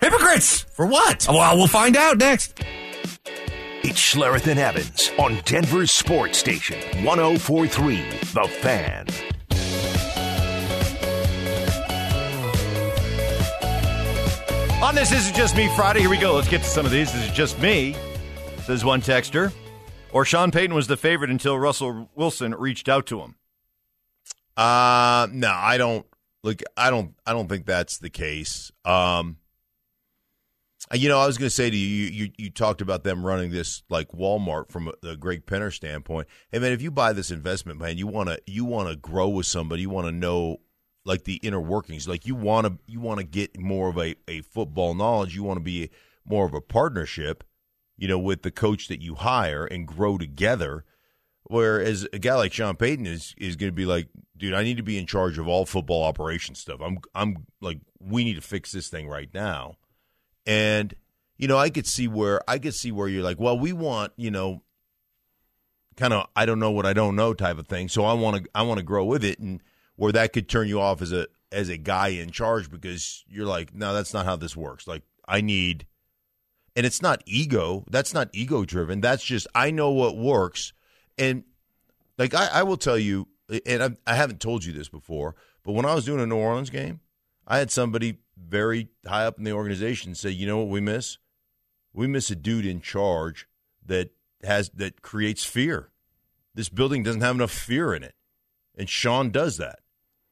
Hypocrites! 0.00 0.60
For 0.62 0.86
what? 0.86 1.26
Well, 1.28 1.56
we'll 1.56 1.66
find 1.66 1.96
out 1.96 2.18
next. 2.18 2.58
It's 3.82 3.98
Schlereth 4.00 4.46
and 4.46 4.58
Evans 4.58 5.10
on 5.18 5.40
Denver's 5.44 5.90
Sports 5.92 6.38
Station, 6.38 6.78
1043 7.04 7.96
The 7.96 8.48
Fan. 8.60 9.06
On 14.82 14.94
this 14.94 15.10
This 15.10 15.26
Is 15.26 15.30
It 15.30 15.34
Just 15.34 15.56
Me 15.56 15.68
Friday, 15.76 16.00
here 16.00 16.08
we 16.08 16.16
go. 16.16 16.34
Let's 16.34 16.48
get 16.48 16.62
to 16.62 16.68
some 16.68 16.86
of 16.86 16.92
these. 16.92 17.12
This 17.12 17.26
is 17.26 17.32
just 17.32 17.60
me, 17.60 17.94
says 18.64 18.84
one 18.84 19.02
texter. 19.02 19.52
Or 20.12 20.24
Sean 20.24 20.50
Payton 20.50 20.74
was 20.74 20.86
the 20.86 20.96
favorite 20.96 21.30
until 21.30 21.58
Russell 21.58 22.08
Wilson 22.14 22.54
reached 22.54 22.88
out 22.88 23.04
to 23.06 23.20
him. 23.20 23.34
Uh, 24.56 25.28
no, 25.30 25.52
I 25.54 25.76
don't. 25.76 26.06
Look, 26.42 26.62
I 26.76 26.88
don't 26.88 27.14
I 27.26 27.32
don't 27.32 27.48
think 27.48 27.66
that's 27.66 27.98
the 27.98 28.10
case. 28.10 28.72
Um, 28.84 29.36
Uh, 30.92 30.96
you 30.96 31.08
know, 31.08 31.18
I 31.18 31.26
was 31.26 31.38
going 31.38 31.46
to 31.46 31.54
say 31.54 31.70
to 31.70 31.76
you, 31.76 32.06
you, 32.06 32.30
you 32.36 32.50
talked 32.50 32.80
about 32.80 33.04
them 33.04 33.24
running 33.24 33.50
this 33.50 33.82
like 33.88 34.08
Walmart 34.08 34.70
from 34.70 34.90
a, 35.04 35.16
Greg 35.16 35.46
Penner 35.46 35.72
standpoint. 35.72 36.26
Hey 36.50 36.58
man, 36.58 36.72
if 36.72 36.82
you 36.82 36.90
buy 36.90 37.12
this 37.12 37.30
investment, 37.30 37.78
man, 37.78 37.96
you 37.96 38.06
want 38.06 38.28
to 38.28 38.40
you 38.46 38.64
want 38.64 38.88
to 38.88 38.96
grow 38.96 39.28
with 39.28 39.46
somebody. 39.46 39.82
You 39.82 39.90
want 39.90 40.08
to 40.08 40.12
know 40.12 40.58
like 41.04 41.24
the 41.24 41.36
inner 41.36 41.60
workings. 41.60 42.08
Like 42.08 42.26
you 42.26 42.34
want 42.34 42.66
to 42.66 42.78
you 42.86 43.00
want 43.00 43.18
to 43.18 43.24
get 43.24 43.58
more 43.58 43.88
of 43.88 43.98
a, 43.98 44.16
a 44.26 44.40
football 44.42 44.94
knowledge. 44.94 45.34
You 45.34 45.44
want 45.44 45.58
to 45.58 45.64
be 45.64 45.90
more 46.24 46.46
of 46.46 46.54
a 46.54 46.60
partnership, 46.60 47.44
you 47.96 48.08
know, 48.08 48.18
with 48.18 48.42
the 48.42 48.50
coach 48.50 48.88
that 48.88 49.00
you 49.00 49.14
hire 49.14 49.64
and 49.64 49.86
grow 49.86 50.18
together. 50.18 50.84
Whereas 51.44 52.06
a 52.12 52.18
guy 52.18 52.34
like 52.34 52.52
Sean 52.52 52.76
Payton 52.76 53.06
is 53.06 53.34
is 53.38 53.54
going 53.54 53.70
to 53.70 53.76
be 53.76 53.86
like, 53.86 54.08
dude, 54.36 54.54
I 54.54 54.64
need 54.64 54.76
to 54.78 54.82
be 54.82 54.98
in 54.98 55.06
charge 55.06 55.38
of 55.38 55.46
all 55.46 55.66
football 55.66 56.02
operation 56.02 56.56
stuff. 56.56 56.80
I'm 56.82 56.98
I'm 57.14 57.46
like, 57.60 57.78
we 58.00 58.24
need 58.24 58.34
to 58.34 58.40
fix 58.40 58.72
this 58.72 58.88
thing 58.88 59.08
right 59.08 59.32
now. 59.32 59.76
And 60.46 60.94
you 61.36 61.48
know, 61.48 61.58
I 61.58 61.70
could 61.70 61.86
see 61.86 62.08
where 62.08 62.40
I 62.48 62.58
could 62.58 62.74
see 62.74 62.92
where 62.92 63.08
you're 63.08 63.22
like, 63.22 63.40
well, 63.40 63.58
we 63.58 63.72
want 63.72 64.12
you 64.16 64.30
know, 64.30 64.62
kind 65.96 66.12
of 66.12 66.26
I 66.36 66.46
don't 66.46 66.58
know 66.58 66.70
what 66.70 66.86
I 66.86 66.92
don't 66.92 67.16
know 67.16 67.34
type 67.34 67.58
of 67.58 67.66
thing. 67.66 67.88
So 67.88 68.04
I 68.04 68.12
want 68.14 68.44
to 68.44 68.50
I 68.54 68.62
want 68.62 68.78
to 68.78 68.84
grow 68.84 69.04
with 69.04 69.24
it, 69.24 69.38
and 69.38 69.62
where 69.96 70.12
that 70.12 70.32
could 70.32 70.48
turn 70.48 70.68
you 70.68 70.80
off 70.80 71.02
as 71.02 71.12
a 71.12 71.26
as 71.52 71.68
a 71.68 71.76
guy 71.76 72.08
in 72.08 72.30
charge 72.30 72.70
because 72.70 73.24
you're 73.28 73.46
like, 73.46 73.74
no, 73.74 73.92
that's 73.92 74.14
not 74.14 74.24
how 74.24 74.36
this 74.36 74.56
works. 74.56 74.86
Like 74.86 75.02
I 75.26 75.40
need 75.40 75.86
and 76.76 76.86
it's 76.86 77.02
not 77.02 77.22
ego. 77.26 77.84
That's 77.90 78.14
not 78.14 78.30
ego 78.32 78.64
driven. 78.64 79.00
That's 79.00 79.24
just 79.24 79.46
I 79.54 79.70
know 79.70 79.90
what 79.90 80.16
works, 80.16 80.72
and 81.18 81.44
like 82.18 82.34
I, 82.34 82.46
I 82.46 82.62
will 82.62 82.76
tell 82.76 82.98
you, 82.98 83.28
and 83.66 83.82
I, 83.82 83.90
I 84.06 84.14
haven't 84.14 84.40
told 84.40 84.64
you 84.64 84.72
this 84.72 84.88
before, 84.88 85.34
but 85.64 85.72
when 85.72 85.84
I 85.84 85.94
was 85.94 86.04
doing 86.04 86.20
a 86.20 86.26
New 86.26 86.36
Orleans 86.36 86.70
game, 86.70 87.00
I 87.46 87.58
had 87.58 87.70
somebody 87.70 88.18
very 88.42 88.88
high 89.06 89.26
up 89.26 89.38
in 89.38 89.44
the 89.44 89.52
organization 89.52 90.14
say, 90.14 90.30
"You 90.30 90.46
know 90.46 90.58
what 90.58 90.68
we 90.68 90.80
miss? 90.80 91.18
We 91.92 92.06
miss 92.06 92.30
a 92.30 92.36
dude 92.36 92.66
in 92.66 92.80
charge 92.80 93.46
that 93.84 94.10
has 94.42 94.70
that 94.70 95.02
creates 95.02 95.44
fear. 95.44 95.90
This 96.54 96.68
building 96.68 97.02
doesn't 97.02 97.20
have 97.20 97.36
enough 97.36 97.52
fear 97.52 97.94
in 97.94 98.02
it, 98.02 98.14
and 98.76 98.88
Sean 98.88 99.30
does 99.30 99.56
that." 99.58 99.80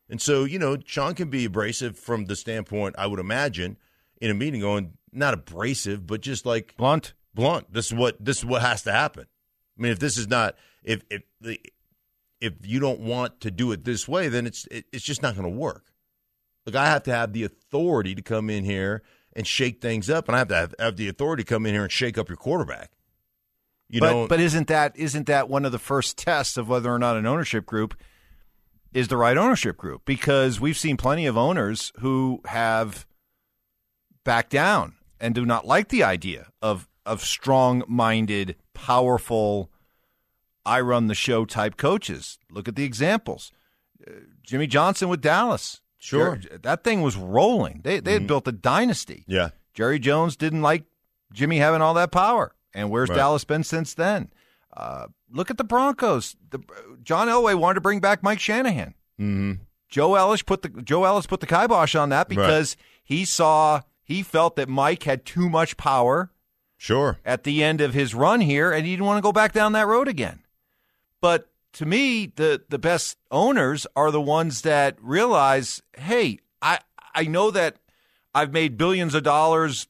And 0.09 0.23
so, 0.23 0.45
you 0.45 0.59
know, 0.59 0.79
Sean 0.85 1.15
can 1.15 1.29
be 1.29 1.45
abrasive 1.45 1.99
from 1.99 2.25
the 2.25 2.37
standpoint, 2.37 2.95
I 2.99 3.07
would 3.07 3.21
imagine, 3.21 3.77
in 4.21 4.31
a 4.31 4.35
meeting 4.35 4.61
going, 4.61 4.95
not 5.13 5.35
abrasive, 5.35 6.07
but 6.07 6.23
just 6.23 6.47
like 6.47 6.75
Blunt. 6.77 7.13
blunt. 7.35 7.73
This 7.73 7.87
is 7.87 7.95
what 7.95 8.25
this 8.25 8.39
is 8.39 8.45
what 8.45 8.63
has 8.63 8.83
to 8.85 8.93
happen. 8.93 9.27
I 9.79 9.83
mean, 9.83 9.93
if 9.93 9.99
this 9.99 10.17
is 10.17 10.29
not 10.29 10.57
if 10.83 11.03
if 11.11 11.23
the 11.41 11.61
if 12.41 12.55
you 12.65 12.81
don't 12.81 13.01
want 13.01 13.41
to 13.41 13.51
do 13.51 13.73
it 13.73 13.85
this 13.85 14.09
way, 14.09 14.29
then 14.29 14.47
it's 14.47 14.67
it, 14.71 14.87
it's 14.93 15.05
just 15.05 15.23
not 15.23 15.35
going 15.35 15.51
to 15.51 15.57
work. 15.57 15.88
Like 16.69 16.83
I 16.83 16.87
have 16.87 17.05
to 17.05 17.15
have 17.15 17.33
the 17.33 17.45
authority 17.45 18.15
to 18.15 18.23
come 18.23 18.51
in 18.51 18.65
here 18.65 19.03
and 19.35 19.47
shake 19.47 19.81
things 19.81 20.11
up, 20.11 20.29
and 20.29 20.37
I 20.37 20.41
have 20.41 20.49
to 20.49 20.57
have, 20.57 20.75
have 20.79 20.97
the 20.97 21.09
authority 21.09 21.45
to 21.45 21.49
come 21.49 21.65
in 21.65 21.75
here 21.75 21.83
and 21.83 21.93
shake 21.93 22.19
up 22.19 22.29
your 22.29 22.37
quarterback. 22.37 22.93
You 23.89 24.01
but, 24.01 24.13
know, 24.13 24.29
but 24.29 24.41
isn't 24.41 24.69
that 24.69 24.97
isn't 24.97 25.27
that 25.29 25.49
one 25.49 25.65
of 25.65 25.73
the 25.73 25.79
first 25.79 26.19
tests 26.19 26.57
of 26.57 26.69
whether 26.69 26.93
or 26.93 26.99
not 26.99 27.17
an 27.17 27.25
ownership 27.25 27.65
group 27.65 27.95
is 28.93 29.09
the 29.09 29.17
right 29.17 29.37
ownership 29.37 29.79
group? 29.79 30.03
Because 30.05 30.61
we've 30.61 30.77
seen 30.77 30.99
plenty 30.99 31.25
of 31.25 31.39
owners 31.39 31.91
who 32.01 32.43
have 32.45 33.07
backed 34.25 34.51
down 34.51 34.97
and 35.19 35.35
do 35.35 35.47
not 35.47 35.67
like 35.67 35.89
the 35.89 36.03
idea 36.03 36.49
of 36.61 36.87
of 37.07 37.25
strong 37.25 37.83
minded, 37.89 38.57
powerful, 38.75 39.71
I 40.67 40.83
run 40.83 41.07
the 41.07 41.15
show 41.15 41.47
type 41.47 41.79
coaches. 41.79 42.39
Look 42.51 42.69
at 42.69 42.77
the 42.77 42.85
examples. 42.85 43.53
Uh, 44.07 44.13
Jimmy 44.43 44.67
Johnson 44.67 45.09
with 45.09 45.23
Dallas. 45.23 45.81
Sure. 45.99 46.37
Jer- 46.37 46.59
that 46.59 46.85
thing 46.85 47.03
was 47.03 47.17
rolling. 47.17 47.81
They 47.85 48.01
they 48.01 48.13
had 48.15 48.27
built 48.27 48.47
a 48.49 48.53
dynasty. 48.53 49.25
yeah, 49.27 49.51
Jerry 49.75 49.99
Jones 49.99 50.37
didn't 50.37 50.63
like 50.63 50.85
Jimmy 51.33 51.59
having 51.59 51.83
all 51.83 51.95
that 51.95 52.11
power. 52.13 52.55
And 52.75 52.91
where's 52.91 53.09
Right. 53.09 53.17
Dallas 53.17 53.45
been 53.45 53.65
since 53.65 53.95
then? 53.95 54.31
Uh, 54.77 55.07
look 55.31 55.51
at 55.51 55.57
the 55.59 55.65
Broncos. 55.65 56.37
The, 56.51 56.61
John 57.03 57.27
Elway 57.29 57.59
wanted 57.59 57.75
to 57.77 57.81
bring 57.81 57.99
back 58.01 58.23
Mike 58.23 58.39
Shanahan. 58.41 58.95
mm-hmm. 59.19 59.53
Joe 59.89 60.15
Ellis 60.17 60.43
put 60.43 60.61
the 60.63 60.69
Joe 60.69 61.05
Ellis 61.05 61.27
put 61.27 61.41
the 61.41 61.47
kibosh 61.47 61.95
on 61.95 62.11
that 62.11 62.29
because 62.29 62.77
he 63.03 63.25
saw 63.25 63.81
he 64.05 64.23
felt 64.23 64.57
that 64.57 64.69
Mike 64.69 65.03
had 65.05 65.25
too 65.25 65.49
much 65.49 65.77
power 65.79 66.31
sure, 66.77 67.19
at 67.25 67.45
the 67.45 67.65
end 67.65 67.81
of 67.81 67.95
his 67.95 68.15
run 68.15 68.43
here, 68.43 68.71
and 68.71 68.85
he 68.87 68.93
didn't 68.93 69.07
want 69.07 69.17
to 69.19 69.23
go 69.23 69.33
back 69.33 69.53
down 69.53 69.73
that 69.73 69.87
road 69.87 70.07
again. 70.07 70.41
But 71.23 71.49
to 71.79 71.87
me, 71.87 72.27
the 72.27 72.61
the 72.69 72.79
best 72.79 73.17
owners 73.31 73.87
are 73.95 74.11
the 74.11 74.21
ones 74.21 74.63
that 74.63 74.97
realize, 75.01 75.81
hey, 75.97 76.39
I 76.61 76.81
I 77.15 77.23
know 77.25 77.53
that 77.53 77.77
I've 78.35 78.53
made 78.53 78.77
billions 78.77 79.15
of 79.15 79.23
dollars 79.23 79.87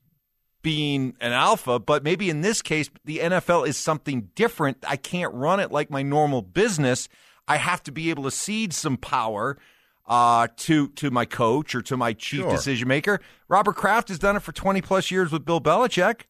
being 0.60 1.16
an 1.18 1.32
alpha, 1.32 1.78
but 1.78 2.02
maybe 2.04 2.28
in 2.28 2.42
this 2.42 2.60
case, 2.60 2.90
the 3.06 3.20
NFL 3.20 3.66
is 3.66 3.78
something 3.78 4.28
different. 4.34 4.76
I 4.86 4.96
can't 4.96 5.32
run 5.32 5.60
it 5.60 5.72
like 5.72 5.88
my 5.90 6.02
normal 6.02 6.42
business. 6.42 7.08
I 7.46 7.56
have 7.56 7.82
to 7.84 7.92
be 7.92 8.10
able 8.10 8.24
to 8.24 8.30
cede 8.30 8.74
some 8.74 8.98
power 8.98 9.56
uh, 10.06 10.48
to 10.58 10.88
to 10.88 11.10
my 11.10 11.24
coach 11.24 11.74
or 11.74 11.80
to 11.80 11.96
my 11.96 12.12
chief 12.12 12.40
Sure. 12.40 12.50
decision 12.50 12.86
maker. 12.86 13.18
Robert 13.48 13.76
Kraft 13.76 14.08
has 14.08 14.18
done 14.18 14.36
it 14.36 14.42
for 14.42 14.52
twenty 14.52 14.82
plus 14.82 15.10
years 15.10 15.32
with 15.32 15.46
Bill 15.46 15.60
Belichick. 15.60 16.22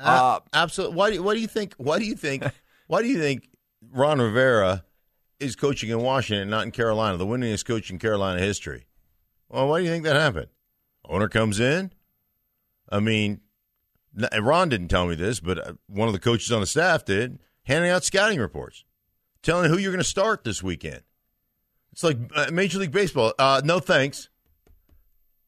Uh, 0.00 0.40
absolutely. 0.52 0.96
Why 0.96 1.10
do 1.12 1.22
why 1.22 1.34
do 1.34 1.40
you 1.40 1.46
think 1.48 1.74
why 1.76 2.00
do 2.00 2.04
you 2.06 2.16
think 2.16 2.42
why 2.88 3.02
do 3.02 3.08
you 3.08 3.18
think 3.20 3.48
Ron 3.90 4.20
Rivera 4.20 4.84
is 5.40 5.56
coaching 5.56 5.90
in 5.90 6.00
Washington, 6.00 6.50
not 6.50 6.64
in 6.64 6.70
Carolina, 6.70 7.16
the 7.16 7.26
winningest 7.26 7.64
coach 7.64 7.90
in 7.90 7.98
Carolina 7.98 8.40
history? 8.40 8.86
Well, 9.48 9.68
why 9.68 9.78
do 9.78 9.84
you 9.84 9.90
think 9.90 10.04
that 10.04 10.16
happened? 10.16 10.48
Owner 11.08 11.28
comes 11.28 11.60
in. 11.60 11.92
I 12.90 13.00
mean, 13.00 13.40
Ron 14.40 14.68
didn't 14.68 14.88
tell 14.88 15.06
me 15.06 15.14
this, 15.14 15.40
but 15.40 15.58
uh, 15.58 15.72
one 15.86 16.08
of 16.08 16.14
the 16.14 16.20
coaches 16.20 16.52
on 16.52 16.60
the 16.60 16.66
staff 16.66 17.04
did, 17.04 17.38
handing 17.64 17.90
out 17.90 18.04
scouting 18.04 18.38
reports, 18.38 18.84
telling 19.42 19.70
who 19.70 19.78
you're 19.78 19.92
going 19.92 20.02
to 20.02 20.08
start 20.08 20.44
this 20.44 20.62
weekend. 20.62 21.02
It's 21.92 22.02
like 22.02 22.18
uh, 22.34 22.50
Major 22.52 22.78
League 22.78 22.92
Baseball. 22.92 23.32
Uh, 23.38 23.60
no 23.64 23.78
thanks. 23.80 24.28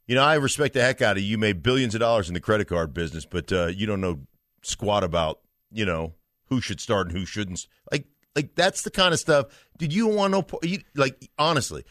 You 0.07 0.17
know, 0.17 0.25
I 0.25 0.35
respect 0.35 0.75
the 0.75 0.81
heck 0.81 1.03
out 1.03 1.17
of 1.17 1.23
you. 1.23 1.29
You 1.29 1.39
made 1.39 1.63
billions 1.63 1.95
of 1.95 2.01
dollars 2.01 2.29
in 2.29 2.35
the 2.35 2.41
credit 2.41 2.67
card 2.67 2.93
business, 2.93 3.25
but 3.25 3.53
uh, 3.53 3.67
you 3.67 3.87
don't 3.87 4.01
know 4.01 4.21
squat 4.63 5.05
about 5.05 5.41
you 5.71 5.85
know 5.85 6.15
who 6.47 6.61
should 6.61 6.81
start 6.81 7.09
and 7.09 7.17
who 7.17 7.25
shouldn't. 7.25 7.67
Like, 7.93 8.07
like 8.35 8.55
that's 8.55 8.83
the 8.83 8.91
kind 8.91 9.13
of 9.13 9.21
stuff. 9.21 9.47
Did 9.79 9.93
you 9.93 10.07
want 10.07 10.33
no? 10.33 10.45
You, 10.63 10.81
like, 10.95 11.31
honestly, 11.39 11.85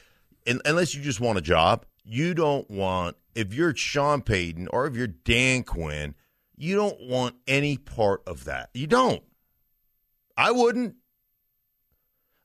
un- 0.47 0.61
unless 0.65 0.95
you 0.95 1.01
just 1.01 1.19
want 1.19 1.37
a 1.37 1.41
job, 1.41 1.85
you 2.03 2.33
don't 2.33 2.69
want. 2.69 3.17
If 3.35 3.53
you're 3.53 3.75
Sean 3.75 4.21
Payton 4.21 4.67
or 4.71 4.85
if 4.87 4.95
you're 4.95 5.07
Dan 5.07 5.63
Quinn, 5.63 6.15
you 6.57 6.75
don't 6.75 6.99
want 7.01 7.35
any 7.47 7.77
part 7.77 8.21
of 8.27 8.45
that. 8.45 8.69
You 8.73 8.87
don't. 8.87 9.23
I 10.35 10.51
wouldn't. 10.51 10.95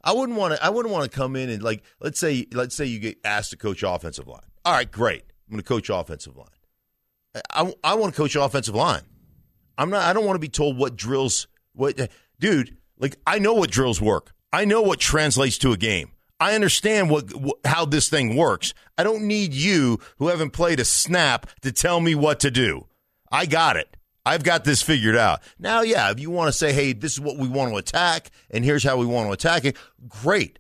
I 0.02 0.12
wouldn't 0.12 0.38
want 0.38 0.54
to. 0.54 0.64
I 0.64 0.68
wouldn't 0.68 0.92
want 0.92 1.10
to 1.10 1.16
come 1.16 1.36
in 1.36 1.48
and 1.48 1.62
like, 1.62 1.82
let's 2.00 2.20
say, 2.20 2.46
let's 2.52 2.74
say 2.74 2.84
you 2.84 2.98
get 2.98 3.18
asked 3.24 3.50
to 3.50 3.56
coach 3.56 3.82
offensive 3.82 4.28
line. 4.28 4.40
All 4.64 4.72
right, 4.72 4.90
great. 4.90 5.24
I'm 5.48 5.52
going 5.52 5.62
to 5.62 5.68
coach 5.68 5.90
offensive 5.90 6.36
line. 6.36 6.46
I, 7.34 7.40
I, 7.62 7.74
I 7.92 7.94
want 7.94 8.14
to 8.14 8.16
coach 8.16 8.36
offensive 8.36 8.74
line. 8.74 9.02
I'm 9.76 9.90
not. 9.90 10.02
I 10.02 10.12
don't 10.12 10.24
want 10.24 10.36
to 10.36 10.40
be 10.40 10.48
told 10.48 10.76
what 10.76 10.96
drills. 10.96 11.48
What, 11.72 11.98
dude? 12.38 12.76
Like 12.98 13.16
I 13.26 13.38
know 13.38 13.54
what 13.54 13.70
drills 13.70 14.00
work. 14.00 14.32
I 14.52 14.64
know 14.64 14.82
what 14.82 15.00
translates 15.00 15.58
to 15.58 15.72
a 15.72 15.76
game. 15.76 16.12
I 16.40 16.54
understand 16.54 17.10
what, 17.10 17.30
wh- 17.30 17.68
how 17.68 17.84
this 17.84 18.08
thing 18.08 18.36
works. 18.36 18.74
I 18.98 19.04
don't 19.04 19.26
need 19.26 19.52
you 19.54 19.98
who 20.18 20.28
haven't 20.28 20.50
played 20.50 20.80
a 20.80 20.84
snap 20.84 21.48
to 21.62 21.72
tell 21.72 22.00
me 22.00 22.14
what 22.14 22.40
to 22.40 22.50
do. 22.50 22.86
I 23.32 23.46
got 23.46 23.76
it. 23.76 23.96
I've 24.26 24.42
got 24.42 24.64
this 24.64 24.82
figured 24.82 25.16
out. 25.16 25.42
Now, 25.58 25.82
yeah, 25.82 26.10
if 26.10 26.18
you 26.18 26.30
want 26.30 26.48
to 26.48 26.52
say, 26.52 26.72
hey, 26.72 26.92
this 26.92 27.12
is 27.12 27.20
what 27.20 27.36
we 27.36 27.48
want 27.48 27.70
to 27.70 27.76
attack, 27.76 28.30
and 28.50 28.64
here's 28.64 28.82
how 28.82 28.96
we 28.96 29.06
want 29.06 29.28
to 29.28 29.32
attack 29.32 29.64
it, 29.64 29.76
great. 30.08 30.58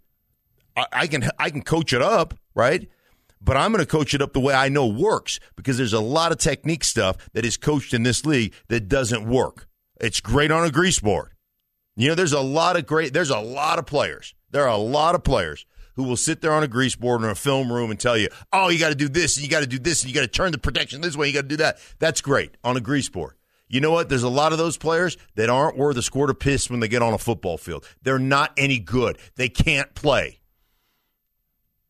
I, 0.76 0.86
I 0.92 1.06
can 1.06 1.28
I 1.38 1.50
can 1.50 1.62
coach 1.62 1.92
it 1.92 2.02
up, 2.02 2.34
right? 2.54 2.88
But 3.40 3.56
I'm 3.56 3.72
going 3.72 3.84
to 3.84 3.90
coach 3.90 4.14
it 4.14 4.22
up 4.22 4.32
the 4.32 4.40
way 4.40 4.54
I 4.54 4.68
know 4.68 4.86
works 4.86 5.38
because 5.54 5.76
there's 5.76 5.92
a 5.92 6.00
lot 6.00 6.32
of 6.32 6.38
technique 6.38 6.82
stuff 6.84 7.16
that 7.34 7.44
is 7.44 7.56
coached 7.56 7.92
in 7.92 8.02
this 8.02 8.24
league 8.24 8.54
that 8.68 8.88
doesn't 8.88 9.28
work. 9.28 9.66
It's 10.00 10.20
great 10.20 10.50
on 10.50 10.64
a 10.64 10.70
grease 10.70 10.98
board. 10.98 11.33
You 11.96 12.08
know, 12.08 12.14
there's 12.14 12.32
a 12.32 12.40
lot 12.40 12.76
of 12.76 12.86
great, 12.86 13.12
there's 13.12 13.30
a 13.30 13.38
lot 13.38 13.78
of 13.78 13.86
players. 13.86 14.34
There 14.50 14.62
are 14.62 14.68
a 14.68 14.76
lot 14.76 15.14
of 15.14 15.22
players 15.22 15.66
who 15.94 16.02
will 16.02 16.16
sit 16.16 16.40
there 16.40 16.52
on 16.52 16.62
a 16.62 16.68
grease 16.68 16.96
board 16.96 17.22
in 17.22 17.28
a 17.28 17.34
film 17.34 17.72
room 17.72 17.90
and 17.90 17.98
tell 17.98 18.16
you, 18.16 18.28
oh, 18.52 18.68
you 18.68 18.78
got 18.78 18.88
to 18.88 18.94
do 18.94 19.08
this 19.08 19.36
and 19.36 19.44
you 19.44 19.50
got 19.50 19.60
to 19.60 19.66
do 19.66 19.78
this 19.78 20.02
and 20.02 20.10
you 20.10 20.14
got 20.14 20.22
to 20.22 20.28
turn 20.28 20.52
the 20.52 20.58
protection 20.58 21.00
this 21.00 21.16
way, 21.16 21.28
you 21.28 21.34
got 21.34 21.42
to 21.42 21.48
do 21.48 21.56
that. 21.58 21.78
That's 21.98 22.20
great 22.20 22.56
on 22.64 22.76
a 22.76 22.80
grease 22.80 23.08
board. 23.08 23.34
You 23.68 23.80
know 23.80 23.90
what? 23.90 24.08
There's 24.08 24.22
a 24.22 24.28
lot 24.28 24.52
of 24.52 24.58
those 24.58 24.76
players 24.76 25.16
that 25.36 25.48
aren't 25.48 25.76
worth 25.76 25.96
a 25.96 26.02
squirt 26.02 26.30
of 26.30 26.38
piss 26.38 26.68
when 26.68 26.80
they 26.80 26.88
get 26.88 27.02
on 27.02 27.14
a 27.14 27.18
football 27.18 27.58
field. 27.58 27.84
They're 28.02 28.18
not 28.18 28.52
any 28.56 28.78
good. 28.78 29.18
They 29.36 29.48
can't 29.48 29.94
play. 29.94 30.40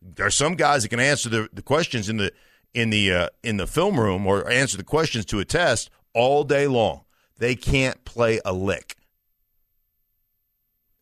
There 0.01 0.27
are 0.27 0.31
some 0.31 0.55
guys 0.55 0.83
that 0.83 0.91
can 0.91 1.01
answer 1.01 1.29
the, 1.29 1.49
the 1.53 1.63
questions 1.63 2.09
in 2.09 2.19
the 2.19 2.33
in 2.75 2.91
the 2.91 3.13
uh, 3.13 3.29
in 3.43 3.57
the 3.57 3.67
film 3.67 3.99
room 3.99 4.27
or 4.27 4.49
answer 4.51 4.77
the 4.77 4.85
questions 4.85 5.25
to 5.27 5.41
a 5.41 5.45
test 5.45 5.91
all 6.13 6.45
day 6.45 6.67
long. 6.67 7.03
They 7.39 7.55
can't 7.55 8.05
play 8.05 8.41
a 8.45 8.53
lick. 8.53 8.97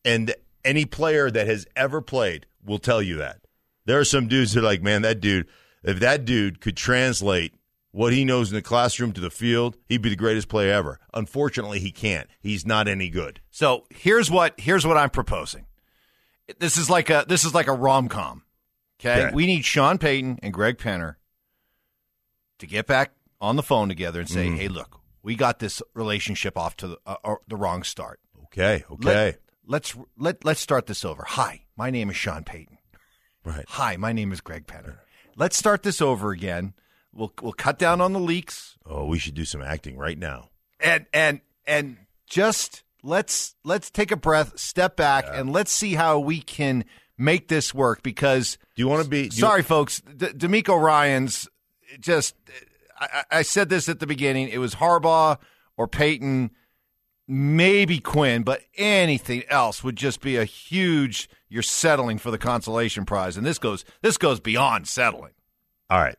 And 0.05 0.35
any 0.65 0.85
player 0.85 1.31
that 1.31 1.47
has 1.47 1.67
ever 1.77 2.01
played 2.01 2.47
will 2.65 2.79
tell 2.79 3.03
you 3.03 3.17
that. 3.17 3.41
There 3.85 3.99
are 3.99 4.05
some 4.05 4.29
dudes 4.29 4.53
that 4.53 4.61
are 4.61 4.65
like, 4.65 4.83
man, 4.83 5.03
that 5.03 5.21
dude, 5.21 5.49
if 5.83 6.01
that 6.01 6.25
dude 6.25 6.61
could 6.61 6.77
translate 6.77 7.55
what 7.91 8.13
he 8.13 8.25
knows 8.25 8.51
in 8.51 8.55
the 8.55 8.63
classroom 8.63 9.13
to 9.13 9.21
the 9.21 9.31
field, 9.31 9.77
he'd 9.89 10.03
be 10.03 10.09
the 10.09 10.17
greatest 10.17 10.49
player 10.49 10.73
ever. 10.73 10.99
Unfortunately, 11.13 11.79
he 11.79 11.91
can't. 11.91 12.29
He's 12.41 12.65
not 12.65 12.89
any 12.89 13.11
good. 13.11 13.41
So 13.51 13.85
here's 13.91 14.31
what 14.31 14.59
here's 14.59 14.87
what 14.87 14.97
I'm 14.97 15.11
proposing. 15.11 15.67
This 16.59 16.77
is 16.77 16.89
like 16.89 17.11
a 17.11 17.25
this 17.29 17.45
is 17.45 17.55
like 17.55 17.67
a 17.67 17.73
rom 17.73 18.09
com. 18.09 18.45
Okay? 19.01 19.31
We 19.35 19.47
need 19.47 19.65
Sean 19.65 19.99
Payton 19.99 20.39
and 20.43 20.53
Greg 20.53 20.79
Penner 20.79 21.17
to 22.61 22.67
get 22.67 22.87
back 22.87 23.13
on 23.41 23.57
the 23.57 23.63
phone 23.63 23.89
together 23.89 24.21
and 24.21 24.29
say, 24.29 24.49
"Hey, 24.49 24.69
look, 24.69 25.01
we 25.23 25.35
got 25.35 25.59
this 25.59 25.83
relationship 25.95 26.57
off 26.57 26.77
to 26.77 26.89
the, 26.89 26.99
uh, 27.07 27.17
uh, 27.25 27.35
the 27.49 27.57
wrong 27.57 27.83
start. 27.83 28.21
Okay, 28.45 28.85
okay. 28.91 29.09
Let, 29.09 29.41
let's 29.67 29.95
let 30.17 30.45
let's 30.45 30.61
start 30.61 30.87
this 30.87 31.05
over. 31.05 31.25
Hi, 31.29 31.65
my 31.77 31.91
name 31.91 32.11
is 32.11 32.17
Sean 32.17 32.45
Payton. 32.45 32.79
right. 33.45 33.65
Hi, 33.69 33.97
my 33.97 34.13
name 34.13 34.33
is 34.33 34.41
Greg 34.41 34.67
Penner. 34.67 34.99
Let's 35.37 35.57
start 35.57 35.83
this 35.83 36.01
over 36.03 36.31
again. 36.31 36.75
We'll 37.13 37.33
we'll 37.43 37.53
cut 37.53 37.79
down 37.79 38.01
on 38.01 38.13
the 38.13 38.21
leaks 38.21 38.77
Oh, 38.87 39.07
we 39.07 39.19
should 39.19 39.35
do 39.35 39.45
some 39.45 39.63
acting 39.63 39.97
right 39.97 40.19
now. 40.19 40.49
and 40.81 41.07
and 41.13 41.41
and 41.67 41.97
just 42.27 42.83
let's 43.03 43.55
let's 43.65 43.91
take 43.91 44.11
a 44.11 44.17
breath, 44.17 44.59
step 44.59 44.97
back, 44.97 45.27
and 45.31 45.53
let's 45.53 45.71
see 45.71 45.95
how 45.95 46.19
we 46.19 46.41
can 46.41 46.85
make 47.19 47.49
this 47.49 47.75
work. 47.75 48.03
Because 48.03 48.57
Do 48.77 48.83
you 48.83 48.89
want 48.89 49.05
to 49.05 49.09
be? 49.09 49.29
do 49.29 49.37
you- 49.37 49.41
sorry, 49.41 49.63
folks, 49.63 50.01
D- 50.01 50.27
DeMeco 50.29 50.81
Ryan's 50.81 51.49
just. 52.01 52.35
I, 52.99 53.07
I 53.31 53.39
I 53.39 53.43
said 53.43 53.69
this 53.69 53.89
at 53.89 54.01
the 54.01 54.07
beginning. 54.07 54.49
It 54.49 54.59
was 54.59 54.75
Harbaugh 54.77 55.39
or 55.77 55.87
Payton, 55.89 56.51
maybe 57.29 57.99
Quinn, 57.99 58.43
but 58.43 58.63
anything 58.77 59.43
else 59.49 59.83
would 59.85 59.97
just 59.97 60.21
be 60.21 60.37
a 60.37 60.45
huge. 60.45 61.29
You're 61.49 61.63
settling 61.63 62.19
for 62.19 62.31
the 62.31 62.39
consolation 62.39 63.05
prize, 63.05 63.37
and 63.37 63.47
this 63.47 63.59
goes 63.59 63.85
this 64.01 64.17
goes 64.17 64.41
beyond 64.41 64.89
settling. 64.89 65.33
All 65.91 66.01
right, 66.01 66.17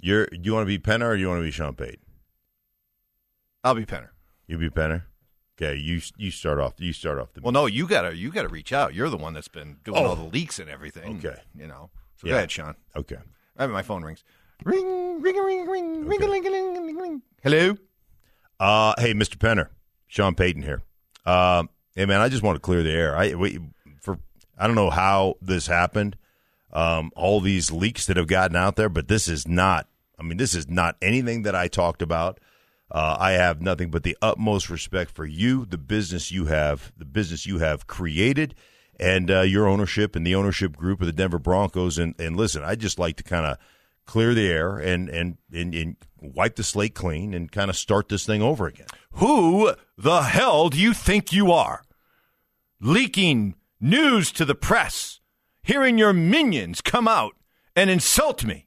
you're 0.00 0.28
you 0.32 0.52
want 0.52 0.62
to 0.62 0.66
be 0.66 0.78
Penner 0.78 1.08
or 1.08 1.16
you 1.16 1.28
want 1.28 1.40
to 1.40 1.44
be 1.44 1.50
Sean 1.50 1.74
Payton? 1.74 2.00
I'll 3.64 3.74
be 3.74 3.86
Penner. 3.86 4.10
You 4.46 4.58
be 4.58 4.70
Penner. 4.70 5.04
Okay, 5.58 5.76
you 5.76 6.00
you 6.18 6.30
start 6.30 6.58
off. 6.58 6.74
You 6.78 6.92
start 6.92 7.18
off 7.18 7.32
the. 7.32 7.40
Well, 7.40 7.52
no, 7.52 7.66
you 7.66 7.88
gotta 7.88 8.14
you 8.14 8.30
gotta 8.30 8.48
reach 8.48 8.72
out. 8.72 8.94
You're 8.94 9.08
the 9.08 9.16
one 9.16 9.32
that's 9.32 9.48
been 9.48 9.78
doing 9.84 9.98
oh. 9.98 10.08
all 10.08 10.16
the 10.16 10.24
leaks 10.24 10.58
and 10.58 10.68
everything. 10.68 11.16
Okay, 11.18 11.40
you 11.54 11.66
know. 11.66 11.90
So 12.16 12.26
yeah. 12.26 12.32
go 12.32 12.36
ahead, 12.36 12.50
Sean. 12.50 12.74
Okay. 12.94 13.16
I 13.58 13.66
mean, 13.66 13.72
my 13.72 13.82
phone 13.82 14.02
rings. 14.02 14.22
Ring, 14.64 15.20
ring, 15.20 15.36
ring, 15.36 15.66
ring, 15.66 16.06
okay. 16.06 16.28
ring, 16.28 16.44
ring, 16.44 16.86
ring, 16.86 16.96
ring. 16.96 17.22
Hello. 17.42 17.76
Uh, 18.58 18.94
hey, 18.98 19.12
Mr. 19.12 19.36
Penner. 19.36 19.68
Sean 20.06 20.34
Payton 20.34 20.62
here. 20.62 20.82
Um, 21.24 21.70
hey 21.94 22.06
man, 22.06 22.20
I 22.20 22.28
just 22.28 22.42
want 22.42 22.56
to 22.56 22.60
clear 22.60 22.82
the 22.82 22.90
air. 22.90 23.16
I 23.16 23.34
we, 23.34 23.58
for 24.00 24.18
I 24.58 24.66
don't 24.66 24.76
know 24.76 24.90
how 24.90 25.34
this 25.40 25.66
happened. 25.66 26.16
Um, 26.72 27.10
all 27.16 27.40
these 27.40 27.70
leaks 27.70 28.06
that 28.06 28.16
have 28.16 28.26
gotten 28.26 28.56
out 28.56 28.76
there, 28.76 28.88
but 28.88 29.08
this 29.08 29.28
is 29.28 29.48
not. 29.48 29.88
I 30.18 30.22
mean, 30.22 30.36
this 30.36 30.54
is 30.54 30.68
not 30.68 30.96
anything 31.00 31.42
that 31.42 31.54
I 31.54 31.68
talked 31.68 32.02
about. 32.02 32.38
Uh, 32.90 33.16
I 33.18 33.32
have 33.32 33.60
nothing 33.60 33.90
but 33.90 34.02
the 34.02 34.16
utmost 34.22 34.70
respect 34.70 35.10
for 35.10 35.26
you, 35.26 35.66
the 35.66 35.78
business 35.78 36.30
you 36.30 36.46
have, 36.46 36.92
the 36.96 37.04
business 37.04 37.44
you 37.44 37.58
have 37.58 37.86
created, 37.86 38.54
and 38.98 39.30
uh, 39.30 39.40
your 39.40 39.66
ownership 39.66 40.14
and 40.14 40.26
the 40.26 40.34
ownership 40.34 40.76
group 40.76 41.00
of 41.00 41.06
the 41.06 41.12
Denver 41.12 41.38
Broncos. 41.38 41.98
And, 41.98 42.14
and 42.20 42.36
listen, 42.36 42.62
I 42.62 42.76
just 42.76 42.98
like 42.98 43.16
to 43.16 43.24
kind 43.24 43.44
of 43.44 43.58
clear 44.06 44.34
the 44.34 44.48
air 44.48 44.76
and, 44.76 45.08
and, 45.08 45.36
and, 45.52 45.74
and 45.74 45.96
wipe 46.20 46.56
the 46.56 46.62
slate 46.62 46.94
clean 46.94 47.34
and 47.34 47.52
kind 47.52 47.70
of 47.70 47.76
start 47.76 48.08
this 48.08 48.26
thing 48.26 48.42
over 48.42 48.66
again. 48.66 48.86
Who 49.12 49.72
the 49.96 50.22
hell 50.22 50.68
do 50.68 50.78
you 50.78 50.92
think 50.92 51.32
you 51.32 51.52
are? 51.52 51.82
Leaking 52.80 53.54
news 53.80 54.30
to 54.32 54.44
the 54.44 54.54
press, 54.54 55.20
hearing 55.62 55.98
your 55.98 56.12
minions 56.12 56.80
come 56.80 57.08
out 57.08 57.34
and 57.74 57.90
insult 57.90 58.44
me. 58.44 58.66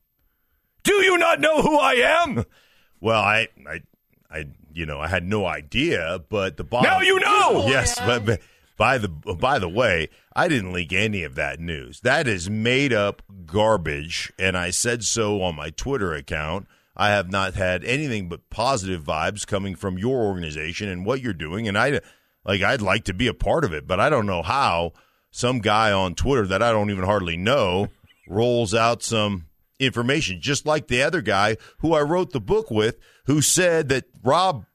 Do 0.84 0.94
you 0.94 1.18
not 1.18 1.40
know 1.40 1.62
who 1.62 1.78
I 1.78 1.94
am? 1.94 2.46
Well, 3.02 3.22
I, 3.22 3.48
I, 3.66 3.82
I, 4.30 4.48
you 4.74 4.86
know, 4.86 5.00
I 5.00 5.08
had 5.08 5.24
no 5.24 5.46
idea, 5.46 6.20
but 6.28 6.58
the 6.58 6.66
bottom. 6.66 6.92
Now 6.92 7.00
you 7.00 7.18
know! 7.22 7.66
Yes, 7.66 7.98
oh, 8.02 8.06
but, 8.06 8.26
but 8.26 8.42
by 8.80 8.98
the 8.98 9.08
by 9.08 9.60
the 9.60 9.70
way, 9.70 10.10
I 10.36 10.48
didn't 10.48 10.74
leak 10.74 10.92
any 10.92 11.24
of 11.24 11.36
that 11.36 11.60
news. 11.60 12.00
That 12.00 12.28
is 12.28 12.50
made 12.50 12.92
up 12.92 13.22
garbage, 13.46 14.34
and 14.40 14.58
I 14.58 14.72
said 14.72 15.04
so 15.04 15.42
on 15.42 15.56
my 15.56 15.70
Twitter 15.70 16.14
account. 16.14 16.68
I 17.00 17.12
have 17.12 17.32
not 17.32 17.54
had 17.54 17.86
anything 17.86 18.28
but 18.28 18.50
positive 18.50 19.06
vibes 19.06 19.48
coming 19.48 19.74
from 19.74 19.98
your 19.98 20.22
organization 20.22 20.90
and 20.90 21.06
what 21.06 21.22
you're 21.22 21.32
doing, 21.32 21.66
and 21.66 21.78
I 21.78 22.02
like 22.44 22.62
I'd 22.62 22.82
like 22.82 23.06
to 23.06 23.14
be 23.14 23.28
a 23.28 23.34
part 23.34 23.64
of 23.64 23.72
it, 23.72 23.88
but 23.88 24.02
I 24.02 24.10
don't 24.10 24.26
know 24.26 24.42
how 24.42 24.92
some 25.32 25.60
guy 25.60 25.94
on 25.94 26.14
Twitter 26.14 26.46
that 26.48 26.62
I 26.62 26.74
don't 26.74 26.92
even 26.92 27.06
hardly 27.06 27.38
know 27.38 27.88
rolls 28.28 28.74
out 28.74 29.02
some 29.02 29.46
information, 29.80 30.42
just 30.42 30.66
like 30.66 30.90
the 30.90 31.02
other 31.02 31.22
guy 31.22 31.56
who 31.78 31.94
I 31.94 32.02
wrote 32.02 32.34
the 32.34 32.42
book 32.42 32.70
with, 32.70 32.98
who 33.28 33.42
said 33.42 33.88
that 33.88 34.04
Rob 34.22 34.66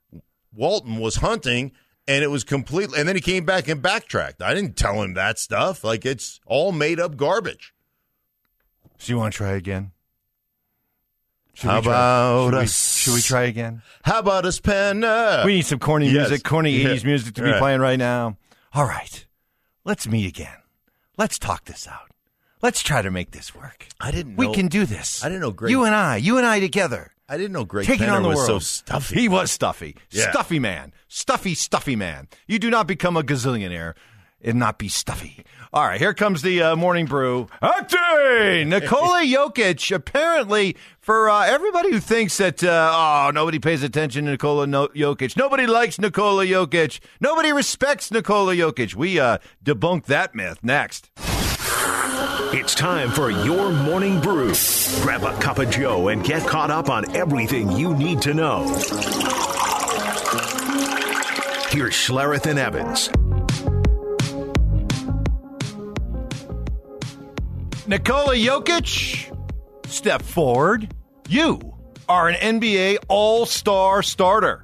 Walton 0.50 0.96
was 0.96 1.16
hunting 1.16 1.72
and 2.08 2.24
it 2.24 2.28
was 2.28 2.42
completely, 2.42 2.98
and 2.98 3.06
then 3.06 3.16
he 3.16 3.22
came 3.22 3.44
back 3.44 3.68
and 3.68 3.82
backtracked. 3.82 4.40
I 4.40 4.54
didn't 4.54 4.78
tell 4.78 5.02
him 5.02 5.12
that 5.12 5.38
stuff. 5.38 5.84
Like 5.84 6.06
it's 6.06 6.40
all 6.46 6.72
made 6.72 6.98
up 6.98 7.18
garbage. 7.18 7.74
So 8.96 9.12
you 9.12 9.18
want 9.18 9.34
to 9.34 9.36
try 9.36 9.50
again? 9.50 9.90
Should 11.54 11.70
How 11.70 11.80
we 11.80 11.86
about 11.86 12.44
should 12.50 12.54
we, 12.56 12.62
us? 12.64 12.96
should 12.98 13.14
we 13.14 13.20
try 13.20 13.42
again? 13.44 13.82
How 14.02 14.18
about 14.18 14.44
us, 14.44 14.60
Penner? 14.60 15.44
We 15.44 15.54
need 15.56 15.66
some 15.66 15.78
corny 15.78 16.06
Yes. 16.06 16.28
music, 16.28 16.44
corny 16.44 16.72
Yeah. 16.72 16.88
80s 16.90 17.04
music 17.04 17.34
to 17.34 17.42
be 17.42 17.50
Right. 17.50 17.58
playing 17.60 17.80
right 17.80 17.98
now. 17.98 18.36
All 18.72 18.84
right. 18.86 19.24
Let's 19.84 20.06
meet 20.08 20.26
again. 20.26 20.56
Let's 21.16 21.38
talk 21.38 21.64
this 21.66 21.86
out. 21.86 22.10
Let's 22.60 22.82
try 22.82 23.02
to 23.02 23.10
make 23.10 23.30
this 23.30 23.54
work. 23.54 23.86
I 24.00 24.10
didn't. 24.10 24.36
We 24.36 24.52
can 24.52 24.68
do 24.68 24.84
this. 24.86 25.22
I 25.24 25.28
didn't 25.28 25.42
know 25.42 25.50
Greg- 25.52 25.70
You 25.70 25.84
and 25.84 25.94
I, 25.94 26.16
you 26.16 26.38
and 26.38 26.46
I 26.46 26.58
together. 26.60 27.12
I 27.28 27.36
didn't 27.36 27.52
know 27.52 27.64
Greg 27.64 27.86
Taking 27.86 28.06
Penner 28.08 28.16
on 28.16 28.22
the 28.22 28.28
was 28.30 28.36
world. 28.38 28.48
so 28.48 28.58
stuffy. 28.58 29.20
He 29.20 29.28
was 29.28 29.50
stuffy. 29.50 29.96
Yeah. 30.10 30.30
Stuffy 30.30 30.58
man. 30.58 30.92
Stuffy, 31.08 31.54
stuffy 31.54 31.94
man. 31.96 32.28
You 32.46 32.58
do 32.58 32.68
not 32.70 32.86
become 32.86 33.16
a 33.16 33.22
gazillionaire 33.22 33.94
and 34.42 34.58
not 34.58 34.78
be 34.78 34.88
stuffy. 34.88 35.44
All 35.74 35.84
right, 35.84 36.00
here 36.00 36.14
comes 36.14 36.42
the 36.42 36.62
uh, 36.62 36.76
morning 36.76 37.04
brew. 37.04 37.48
Acting! 37.60 38.68
Nikola 38.68 39.24
Jokic, 39.24 39.92
apparently, 39.92 40.76
for 41.00 41.28
uh, 41.28 41.44
everybody 41.46 41.90
who 41.90 41.98
thinks 41.98 42.36
that, 42.36 42.62
uh, 42.62 42.92
oh, 42.94 43.32
nobody 43.34 43.58
pays 43.58 43.82
attention 43.82 44.26
to 44.26 44.30
Nikola 44.30 44.68
no- 44.68 44.86
Jokic, 44.86 45.36
nobody 45.36 45.66
likes 45.66 45.98
Nikola 45.98 46.46
Jokic, 46.46 47.00
nobody 47.18 47.52
respects 47.52 48.12
Nikola 48.12 48.54
Jokic. 48.54 48.94
We 48.94 49.18
uh, 49.18 49.38
debunk 49.64 50.04
that 50.04 50.32
myth 50.32 50.60
next. 50.62 51.10
It's 52.56 52.76
time 52.76 53.10
for 53.10 53.32
your 53.32 53.72
morning 53.72 54.20
brew. 54.20 54.52
Grab 55.02 55.24
a 55.24 55.36
cup 55.40 55.58
of 55.58 55.70
Joe 55.70 56.06
and 56.06 56.22
get 56.22 56.46
caught 56.46 56.70
up 56.70 56.88
on 56.88 57.16
everything 57.16 57.72
you 57.72 57.96
need 57.96 58.22
to 58.22 58.32
know. 58.32 58.62
Here's 61.68 61.94
Schlereth 61.94 62.46
and 62.46 62.60
Evans. 62.60 63.10
Nikola 67.86 68.34
Jokic, 68.34 69.30
step 69.86 70.22
forward. 70.22 70.94
You 71.28 71.60
are 72.08 72.28
an 72.30 72.60
NBA 72.60 72.96
All 73.08 73.44
Star 73.44 74.02
starter. 74.02 74.63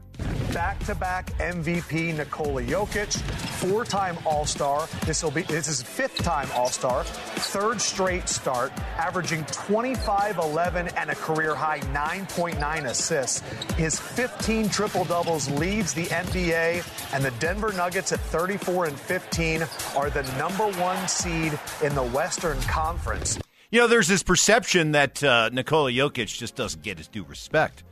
Back-to-back 0.53 1.31
MVP 1.39 2.17
Nikola 2.17 2.63
Jokic, 2.63 3.17
four-time 3.61 4.19
All-Star. 4.25 4.89
This 5.07 5.23
will 5.23 5.31
be 5.31 5.43
this 5.43 5.69
is 5.69 5.83
fifth-time 5.83 6.49
All-Star, 6.55 7.05
third 7.05 7.81
straight 7.81 8.29
start, 8.29 8.73
averaging 8.97 9.45
25, 9.47 10.39
11, 10.39 10.89
and 10.97 11.11
a 11.11 11.15
career 11.15 11.55
high 11.55 11.81
9.9 11.81 12.85
assists. 12.87 13.41
His 13.75 13.99
15 13.99 14.69
triple 14.69 15.05
doubles 15.05 15.51
leads 15.51 15.95
the 15.95 16.07
NBA, 16.07 17.15
and 17.15 17.25
the 17.25 17.31
Denver 17.33 17.73
Nuggets 17.73 18.13
at 18.13 18.21
34 18.21 18.87
and 18.87 18.99
15 18.99 19.63
are 19.97 20.11
the 20.11 20.23
number 20.39 20.71
one 20.81 21.09
seed 21.09 21.59
in 21.83 21.95
the 21.95 22.05
Western 22.05 22.61
Conference. 22.63 23.39
You 23.71 23.79
know, 23.79 23.87
there's 23.87 24.09
this 24.09 24.25
perception 24.25 24.93
that 24.93 25.23
uh, 25.23 25.49
Nikola 25.53 25.93
Jokic 25.93 26.27
just 26.27 26.57
doesn't 26.57 26.83
get 26.83 26.99
his 26.99 27.07
due 27.07 27.23
respect. 27.23 27.85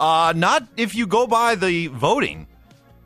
Uh, 0.00 0.32
not 0.34 0.66
if 0.78 0.94
you 0.94 1.06
go 1.06 1.26
by 1.26 1.54
the 1.54 1.88
voting. 1.88 2.46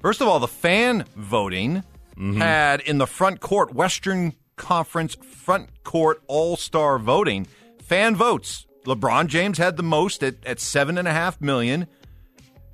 First 0.01 0.21
of 0.21 0.29
all, 0.29 0.39
the 0.39 0.49
fan 0.49 1.05
voting 1.17 1.83
had 2.17 2.81
in 2.83 2.99
the 2.99 3.07
front 3.07 3.41
court, 3.41 3.75
Western 3.75 4.35
Conference 4.55 5.17
front 5.17 5.83
court 5.83 6.23
all 6.29 6.57
star 6.57 7.01
voting, 7.01 7.49
fan 7.83 8.15
votes. 8.15 8.67
LeBron 8.87 9.27
James 9.27 9.59
had 9.59 9.77
the 9.77 9.83
most 9.83 10.23
at, 10.23 10.37
at 10.47 10.61
seven 10.61 10.97
and 10.97 11.09
a 11.09 11.13
half 11.13 11.41
million. 11.41 11.89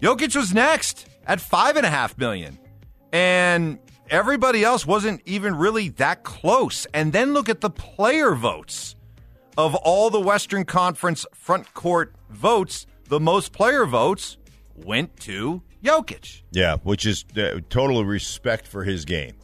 Jokic 0.02 0.36
was 0.36 0.52
next 0.52 1.08
at 1.26 1.40
five 1.40 1.76
and 1.76 1.86
a 1.86 1.90
half 1.90 2.18
million. 2.18 2.58
And 3.12 3.78
everybody 4.10 4.62
else 4.62 4.84
wasn't 4.84 5.22
even 5.24 5.54
really 5.54 5.88
that 5.90 6.22
close. 6.24 6.86
And 6.92 7.12
then 7.12 7.32
look 7.32 7.48
at 7.48 7.60
the 7.60 7.70
player 7.70 8.34
votes. 8.34 8.96
Of 9.56 9.74
all 9.74 10.10
the 10.10 10.20
Western 10.20 10.64
Conference 10.64 11.26
front 11.34 11.72
court 11.74 12.14
votes, 12.28 12.86
the 13.10 13.20
most 13.20 13.52
player 13.52 13.84
votes 13.84 14.38
went 14.76 15.18
to 15.18 15.60
Jokic. 15.82 16.42
Yeah, 16.52 16.76
which 16.84 17.04
is 17.04 17.24
uh, 17.36 17.58
total 17.68 18.04
respect 18.04 18.66
for 18.66 18.84
his 18.84 19.04
game. 19.04 19.34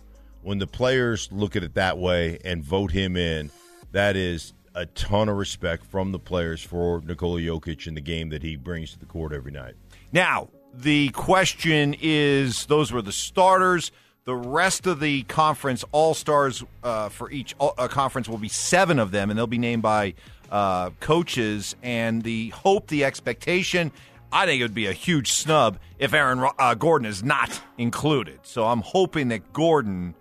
When 0.43 0.59
the 0.59 0.69
players 0.69 1.29
look 1.33 1.57
at 1.57 1.65
it 1.65 1.75
that 1.75 1.99
way 1.99 2.39
and 2.45 2.63
vote 2.63 2.93
him 2.93 3.17
in, 3.17 3.51
that 3.91 4.15
is 4.15 4.55
a 4.77 4.87
ton 4.87 5.29
of 5.29 5.37
respect 5.37 5.85
from 5.85 6.13
the 6.13 6.19
players 6.19 6.63
for 6.63 7.01
Nikola 7.01 7.41
Jokic 7.41 7.89
and 7.89 7.97
the 7.97 8.01
game 8.01 8.29
that 8.29 8.43
he 8.43 8.55
brings 8.55 8.93
to 8.93 9.01
the 9.01 9.07
court 9.07 9.33
every 9.33 9.51
night. 9.51 9.75
Now, 10.13 10.49
the 10.73 11.09
question 11.09 11.97
is 12.01 12.67
those 12.67 12.93
were 12.93 13.03
the 13.03 13.11
starters. 13.11 13.91
The 14.27 14.37
rest 14.37 14.87
of 14.87 15.01
the 15.01 15.23
conference 15.25 15.85
all 15.91 16.15
stars 16.15 16.63
uh, 16.85 17.09
for 17.09 17.31
each 17.33 17.57
uh, 17.59 17.89
conference 17.89 18.29
will 18.29 18.39
be 18.39 18.49
seven 18.49 19.01
of 19.01 19.11
them, 19.11 19.31
and 19.31 19.39
they'll 19.39 19.47
be 19.49 19.59
named 19.59 19.83
by 19.83 20.15
uh, 20.51 20.91
coaches. 21.01 21.75
And 21.83 22.23
the 22.23 22.51
hope, 22.51 22.89
the 22.89 23.05
expectation, 23.05 23.93
I 24.33 24.47
think 24.47 24.61
it 24.61 24.65
would 24.65 24.75
be 24.75 24.87
a 24.87 24.93
huge 24.93 25.33
snub 25.33 25.79
if 25.99 26.13
Aaron 26.15 26.45
uh, 26.59 26.75
Gordon 26.75 27.07
is 27.07 27.23
not 27.23 27.61
included. 27.79 28.41
So 28.43 28.67
I'm 28.67 28.81
hoping 28.81 29.29
that 29.29 29.53
Gordon 29.53 30.15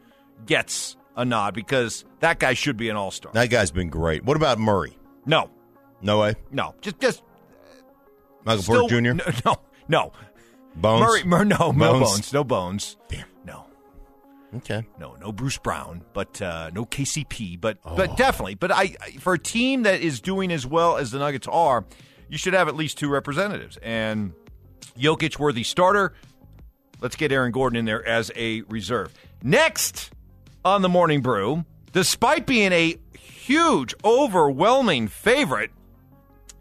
gets 0.45 0.95
a 1.15 1.25
nod 1.25 1.53
because 1.53 2.05
that 2.19 2.39
guy 2.39 2.53
should 2.53 2.77
be 2.77 2.89
an 2.89 2.95
all 2.95 3.11
star. 3.11 3.31
That 3.33 3.49
guy's 3.49 3.71
been 3.71 3.89
great. 3.89 4.23
What 4.25 4.37
about 4.37 4.59
Murray? 4.59 4.97
No, 5.25 5.49
No 6.01 6.19
way. 6.19 6.35
no, 6.51 6.75
just 6.81 6.99
just 6.99 7.23
Michael 8.43 8.61
still, 8.63 8.79
Porter 8.81 9.01
Jr. 9.01 9.13
No, 9.13 9.23
no, 9.45 9.55
no. 9.87 10.11
Bones. 10.75 11.01
Murray, 11.01 11.23
Mur- 11.23 11.45
no, 11.45 11.71
no 11.71 11.93
Bones. 11.93 12.09
bones, 12.11 12.33
no 12.33 12.43
bones. 12.43 12.97
Damn. 13.07 13.25
Okay. 14.57 14.85
No, 14.99 15.15
no 15.19 15.31
Bruce 15.31 15.57
Brown, 15.57 16.03
but 16.13 16.41
uh, 16.41 16.69
no 16.73 16.85
KCP, 16.85 17.59
but 17.59 17.77
Oh. 17.85 17.95
but 17.95 18.15
definitely. 18.17 18.55
But 18.55 18.71
I, 18.71 18.95
I 19.01 19.11
for 19.19 19.33
a 19.33 19.39
team 19.39 19.83
that 19.83 20.01
is 20.01 20.21
doing 20.21 20.51
as 20.51 20.65
well 20.65 20.97
as 20.97 21.11
the 21.11 21.19
Nuggets 21.19 21.47
are, 21.47 21.85
you 22.29 22.37
should 22.37 22.53
have 22.53 22.67
at 22.67 22.75
least 22.75 22.97
two 22.97 23.09
representatives. 23.09 23.77
And 23.83 24.33
Jokic 24.97 25.37
were 25.39 25.51
the 25.53 25.63
starter. 25.63 26.13
Let's 27.01 27.15
get 27.15 27.31
Aaron 27.31 27.51
Gordon 27.51 27.77
in 27.77 27.85
there 27.85 28.05
as 28.07 28.31
a 28.35 28.61
reserve. 28.63 29.13
Next 29.43 30.11
on 30.63 30.81
the 30.81 30.89
Morning 30.89 31.21
Brew, 31.21 31.65
despite 31.91 32.45
being 32.47 32.71
a 32.71 32.97
huge, 33.19 33.93
overwhelming 34.03 35.07
favorite, 35.07 35.71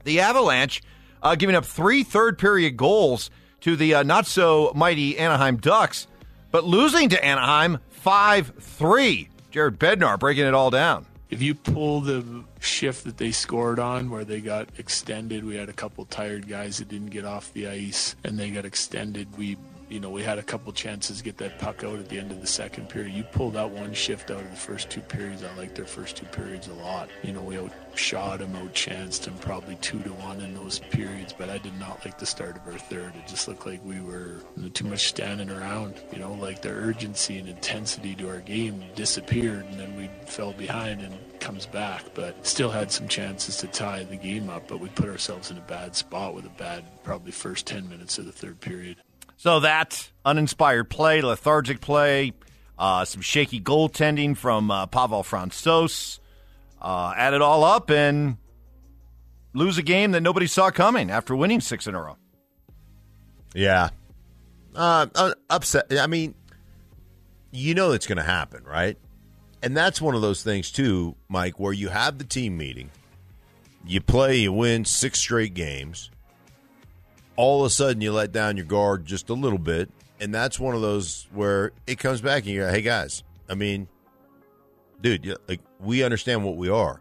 the 0.05 0.21
Avalanche 0.21 0.83
uh, 1.23 1.35
giving 1.37 1.57
up 1.57 1.65
three 1.65 2.03
third 2.03 2.39
period 2.39 2.77
goals 2.77 3.31
to 3.61 3.77
the 3.77 3.95
uh, 3.95 4.03
not 4.03 4.27
so 4.27 4.73
mighty 4.75 5.17
Anaheim 5.19 5.57
Ducks, 5.57 6.07
but 6.55 6.63
losing 6.63 7.09
to 7.09 7.25
Anaheim 7.25 7.79
5 7.91 8.53
3. 8.61 9.29
Jared 9.51 9.77
Bednar 9.77 10.17
breaking 10.17 10.47
it 10.47 10.55
all 10.55 10.71
down. 10.71 11.05
If 11.29 11.43
you 11.43 11.53
pull 11.53 12.01
the 12.01 12.45
shift 12.61 13.03
that 13.07 13.17
they 13.17 13.33
scored 13.33 13.81
on 13.81 14.09
where 14.09 14.25
they 14.25 14.41
got 14.41 14.69
extended, 14.79 15.45
we 15.45 15.57
had 15.57 15.69
a 15.69 15.73
couple 15.73 16.05
tired 16.05 16.47
guys 16.47 16.79
that 16.79 16.89
didn't 16.89 17.11
get 17.11 17.25
off 17.25 17.53
the 17.55 17.67
ice 17.67 18.15
and 18.23 18.39
they 18.39 18.51
got 18.51 18.65
extended. 18.65 19.37
We 19.37 19.57
you 19.89 20.01
know, 20.01 20.11
we 20.11 20.23
had 20.23 20.39
a 20.39 20.43
couple 20.43 20.73
chances 20.73 21.19
to 21.19 21.25
get 21.25 21.37
that 21.39 21.59
puck 21.59 21.85
out 21.85 21.99
at 21.99 22.09
the 22.09 22.19
end 22.19 22.31
of 22.31 22.41
the 22.41 22.47
second 22.47 22.89
period. 22.89 23.15
You 23.15 23.25
pull 23.25 23.51
that 23.51 23.71
one 23.71 23.93
shift 23.93 24.31
out 24.31 24.41
of 24.41 24.51
the 24.51 24.57
first 24.57 24.91
two 24.91 25.01
periods. 25.01 25.43
I 25.43 25.55
like 25.57 25.75
their 25.75 25.85
first 25.85 26.17
two 26.17 26.27
periods 26.27 26.69
a 26.69 26.75
lot. 26.75 27.09
You 27.23 27.33
know, 27.33 27.43
we 27.43 27.59
outshot 27.59 28.39
them, 28.39 28.53
outchanced 28.55 29.23
them 29.23 29.37
probably 29.39 29.77
two 29.77 30.01
to 30.01 30.11
one 30.15 30.41
in 30.41 30.55
those 30.55 30.79
periods, 30.79 31.33
but 31.37 31.51
I 31.51 31.59
did 31.59 31.79
not 31.79 32.05
like 32.05 32.19
the 32.19 32.27
start 32.27 32.57
of 32.57 32.67
our 32.67 32.79
third. 32.79 33.15
It 33.15 33.27
just 33.27 33.47
looked 33.47 33.67
like 33.67 33.85
we 33.85 34.01
were 34.01 34.41
too 34.73 34.87
much 34.87 35.09
standing 35.09 35.51
around. 35.51 35.95
You 36.13 36.19
know, 36.19 36.33
like 36.35 36.63
the 36.63 36.71
urgency 36.71 37.39
and 37.39 37.49
intensity 37.49 38.15
to 38.17 38.29
our 38.29 38.41
game 38.41 38.83
disappeared, 38.95 39.67
and 39.67 39.79
then 39.79 39.97
we 39.97 40.11
fell 40.27 40.53
behind 40.53 41.03
and 41.03 41.15
comes 41.41 41.67
back, 41.67 42.03
but 42.15 42.47
still 42.47 42.71
had 42.71 42.91
some 42.91 43.07
chances 43.07 43.59
to 43.59 43.67
tie 43.67 44.03
the 44.05 44.17
game 44.17 44.49
up. 44.49 44.67
But 44.67 44.81
we 44.81 44.89
put 44.89 45.09
ourselves 45.09 45.51
in 45.51 45.59
a 45.59 45.63
bad 45.63 45.95
spot 45.95 46.35
with 46.35 46.47
a 46.47 46.51
bad, 46.51 46.85
probably 47.05 47.33
first 47.33 47.67
10 47.67 47.89
minutes 47.89 48.19
of 48.19 48.25
the 48.25 48.33
third 48.33 48.61
period. 48.61 48.97
So 49.45 49.61
that 49.61 50.11
uninspired 50.25 50.89
play, 50.89 51.21
lethargic 51.21 51.83
play, 51.83 52.33
uh, 52.79 53.05
some 53.05 53.21
shaky 53.21 53.61
goaltending 53.61 54.39
from 54.39 54.71
uh, 54.71 54.87
Pavel 54.87 55.23
Francouz, 55.23 56.19
uh, 56.81 57.13
add 57.15 57.35
it 57.35 57.43
all 57.43 57.63
up 57.63 57.91
and 57.91 58.39
lose 59.53 59.77
a 59.77 59.83
game 59.83 60.13
that 60.13 60.23
nobody 60.23 60.47
saw 60.47 60.71
coming 60.71 61.11
after 61.11 61.37
winning 61.37 61.61
six 61.61 61.87
in 61.87 61.95
a 61.95 62.03
row. 62.03 62.17
Yeah. 63.55 63.91
Uh, 64.75 65.35
upset. 65.51 65.93
I 65.93 66.07
mean, 66.07 66.35
you 67.51 67.75
know 67.75 67.93
it's 67.93 68.07
going 68.07 68.17
to 68.17 68.23
happen, 68.23 68.65
right? 68.65 68.97
And 69.63 69.77
that's 69.77 70.01
one 70.01 70.15
of 70.15 70.23
those 70.23 70.43
things, 70.43 70.73
too, 70.73 71.17
Mike, 71.29 71.61
where 71.61 71.75
you 71.75 71.91
have 71.91 72.17
the 72.17 72.25
team 72.25 72.57
meeting, 72.57 72.91
you 73.87 74.01
play, 74.01 74.37
you 74.37 74.55
win 74.55 74.87
six 74.87 75.19
straight 75.19 75.53
games 75.53 76.11
all 77.37 77.61
of 77.61 77.67
a 77.67 77.71
sudden 77.71 78.01
you 78.01 78.13
let 78.13 78.33
down 78.33 78.57
your 78.57 78.67
guard 78.67 79.05
just 79.05 79.31
a 79.31 79.35
little 79.35 79.59
bit, 79.59 79.91
and 80.21 80.35
that's 80.35 80.59
one 80.59 80.75
of 80.75 80.81
those 80.81 81.29
where 81.33 81.73
it 81.87 81.99
comes 81.99 82.21
back 82.21 82.45
and 82.45 82.53
you 82.53 82.61
go, 82.61 82.71
"Hey 82.71 82.83
guys, 82.83 83.23
I 83.49 83.55
mean, 83.55 83.89
dude, 85.01 85.37
like 85.49 85.61
we 85.81 86.03
understand 86.03 86.45
what 86.45 86.57
we 86.57 86.69
are. 86.69 87.01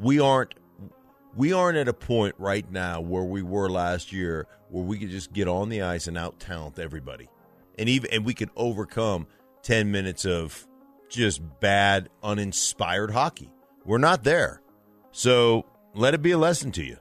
We 0.00 0.20
aren't 0.20 0.54
we 1.36 1.52
aren't 1.52 1.78
at 1.78 1.88
a 1.88 1.92
point 1.92 2.34
right 2.38 2.70
now 2.70 3.00
where 3.00 3.22
we 3.22 3.42
were 3.42 3.68
last 3.68 4.12
year 4.12 4.46
where 4.70 4.84
we 4.84 4.98
could 4.98 5.10
just 5.10 5.32
get 5.32 5.48
on 5.48 5.68
the 5.68 5.82
ice 5.82 6.06
and 6.06 6.18
out 6.18 6.40
talent 6.40 6.78
everybody, 6.78 7.28
and 7.78 7.88
even 7.88 8.10
and 8.10 8.24
we 8.24 8.34
could 8.34 8.50
overcome 8.56 9.26
ten 9.62 9.90
minutes 9.90 10.24
of 10.24 10.66
just 11.08 11.40
bad, 11.60 12.08
uninspired 12.22 13.10
hockey. 13.10 13.50
We're 13.84 13.98
not 13.98 14.24
there, 14.24 14.60
so 15.10 15.64
let 15.94 16.14
it 16.14 16.22
be 16.22 16.32
a 16.32 16.38
lesson 16.38 16.70
to 16.72 16.84
you. 16.84 16.98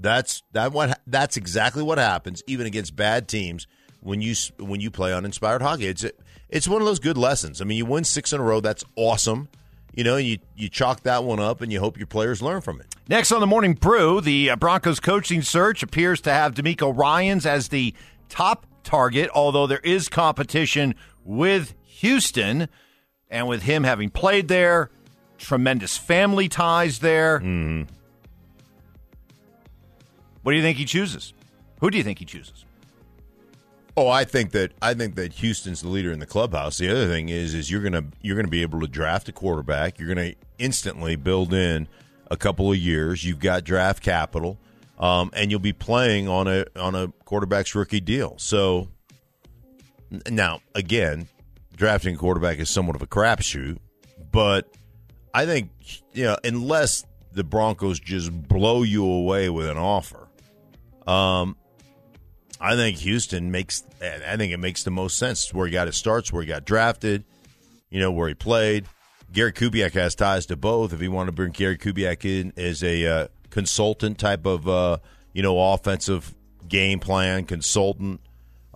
That's 0.00 0.42
that 0.52 0.72
what 0.72 1.00
that's 1.06 1.36
exactly 1.36 1.82
what 1.82 1.98
happens 1.98 2.42
even 2.46 2.66
against 2.66 2.94
bad 2.94 3.28
teams 3.28 3.66
when 4.00 4.20
you 4.20 4.34
when 4.58 4.80
you 4.80 4.90
play 4.90 5.12
uninspired 5.12 5.62
hockey. 5.62 5.86
It's 5.86 6.04
it's 6.48 6.68
one 6.68 6.80
of 6.80 6.86
those 6.86 7.00
good 7.00 7.18
lessons. 7.18 7.60
I 7.60 7.64
mean, 7.64 7.78
you 7.78 7.86
win 7.86 8.04
six 8.04 8.32
in 8.32 8.40
a 8.40 8.42
row. 8.42 8.60
That's 8.60 8.84
awesome. 8.96 9.48
You 9.94 10.04
know, 10.04 10.16
you 10.16 10.38
you 10.54 10.68
chalk 10.68 11.02
that 11.02 11.24
one 11.24 11.40
up, 11.40 11.60
and 11.60 11.72
you 11.72 11.80
hope 11.80 11.98
your 11.98 12.06
players 12.06 12.40
learn 12.40 12.60
from 12.60 12.80
it. 12.80 12.94
Next 13.08 13.32
on 13.32 13.40
the 13.40 13.46
morning 13.46 13.74
brew, 13.74 14.20
the 14.20 14.50
uh, 14.50 14.56
Broncos 14.56 15.00
coaching 15.00 15.42
search 15.42 15.82
appears 15.82 16.20
to 16.22 16.30
have 16.30 16.54
DeMeco 16.54 16.96
Ryans 16.96 17.46
as 17.46 17.68
the 17.68 17.94
top 18.28 18.66
target, 18.84 19.30
although 19.34 19.66
there 19.66 19.80
is 19.80 20.08
competition 20.08 20.94
with 21.24 21.74
Houston, 21.82 22.68
and 23.28 23.48
with 23.48 23.62
him 23.62 23.84
having 23.84 24.10
played 24.10 24.48
there, 24.48 24.90
tremendous 25.38 25.96
family 25.96 26.48
ties 26.48 27.00
there. 27.00 27.40
Mm-hmm. 27.40 27.92
What 30.42 30.52
do 30.52 30.56
you 30.56 30.62
think 30.62 30.78
he 30.78 30.84
chooses? 30.84 31.32
Who 31.80 31.90
do 31.90 31.98
you 31.98 32.04
think 32.04 32.18
he 32.18 32.24
chooses? 32.24 32.64
Oh, 33.96 34.08
I 34.08 34.22
think 34.22 34.52
that 34.52 34.72
I 34.80 34.94
think 34.94 35.16
that 35.16 35.32
Houston's 35.34 35.82
the 35.82 35.88
leader 35.88 36.12
in 36.12 36.20
the 36.20 36.26
clubhouse. 36.26 36.78
The 36.78 36.88
other 36.88 37.08
thing 37.08 37.30
is 37.30 37.52
is 37.52 37.68
you're 37.68 37.82
gonna 37.82 38.04
you're 38.22 38.36
gonna 38.36 38.46
be 38.46 38.62
able 38.62 38.80
to 38.80 38.86
draft 38.86 39.28
a 39.28 39.32
quarterback. 39.32 39.98
You're 39.98 40.08
gonna 40.08 40.34
instantly 40.58 41.16
build 41.16 41.52
in 41.52 41.88
a 42.30 42.36
couple 42.36 42.70
of 42.70 42.76
years. 42.76 43.24
You've 43.24 43.40
got 43.40 43.64
draft 43.64 44.00
capital, 44.00 44.56
um, 45.00 45.30
and 45.32 45.50
you'll 45.50 45.58
be 45.58 45.72
playing 45.72 46.28
on 46.28 46.46
a 46.46 46.66
on 46.76 46.94
a 46.94 47.08
quarterback's 47.24 47.74
rookie 47.74 47.98
deal. 47.98 48.36
So 48.38 48.86
now 50.30 50.60
again, 50.76 51.26
drafting 51.74 52.14
a 52.14 52.18
quarterback 52.18 52.60
is 52.60 52.70
somewhat 52.70 52.94
of 52.94 53.02
a 53.02 53.06
crapshoot, 53.08 53.78
but 54.30 54.72
I 55.34 55.44
think 55.44 55.70
you 56.12 56.22
know 56.22 56.36
unless 56.44 57.04
the 57.32 57.42
Broncos 57.42 57.98
just 57.98 58.30
blow 58.46 58.84
you 58.84 59.04
away 59.04 59.48
with 59.48 59.68
an 59.68 59.76
offer 59.76 60.27
um, 61.08 61.56
I 62.60 62.76
think 62.76 62.98
Houston 62.98 63.50
makes. 63.50 63.82
I 64.02 64.36
think 64.36 64.52
it 64.52 64.58
makes 64.58 64.82
the 64.82 64.90
most 64.90 65.16
sense. 65.16 65.52
where 65.54 65.66
he 65.66 65.72
got 65.72 65.86
his 65.86 65.96
starts, 65.96 66.32
where 66.32 66.42
he 66.42 66.48
got 66.48 66.64
drafted, 66.64 67.24
you 67.90 68.00
know, 68.00 68.12
where 68.12 68.28
he 68.28 68.34
played. 68.34 68.86
Gary 69.32 69.52
Kubiak 69.52 69.92
has 69.92 70.14
ties 70.14 70.46
to 70.46 70.56
both. 70.56 70.92
If 70.92 71.00
he 71.00 71.08
wanted 71.08 71.26
to 71.26 71.32
bring 71.32 71.52
Gary 71.52 71.78
Kubiak 71.78 72.24
in 72.24 72.52
as 72.56 72.82
a 72.82 73.06
uh, 73.06 73.28
consultant 73.50 74.18
type 74.18 74.46
of, 74.46 74.68
uh, 74.68 74.98
you 75.32 75.42
know, 75.42 75.72
offensive 75.72 76.34
game 76.68 77.00
plan 77.00 77.44
consultant. 77.44 78.20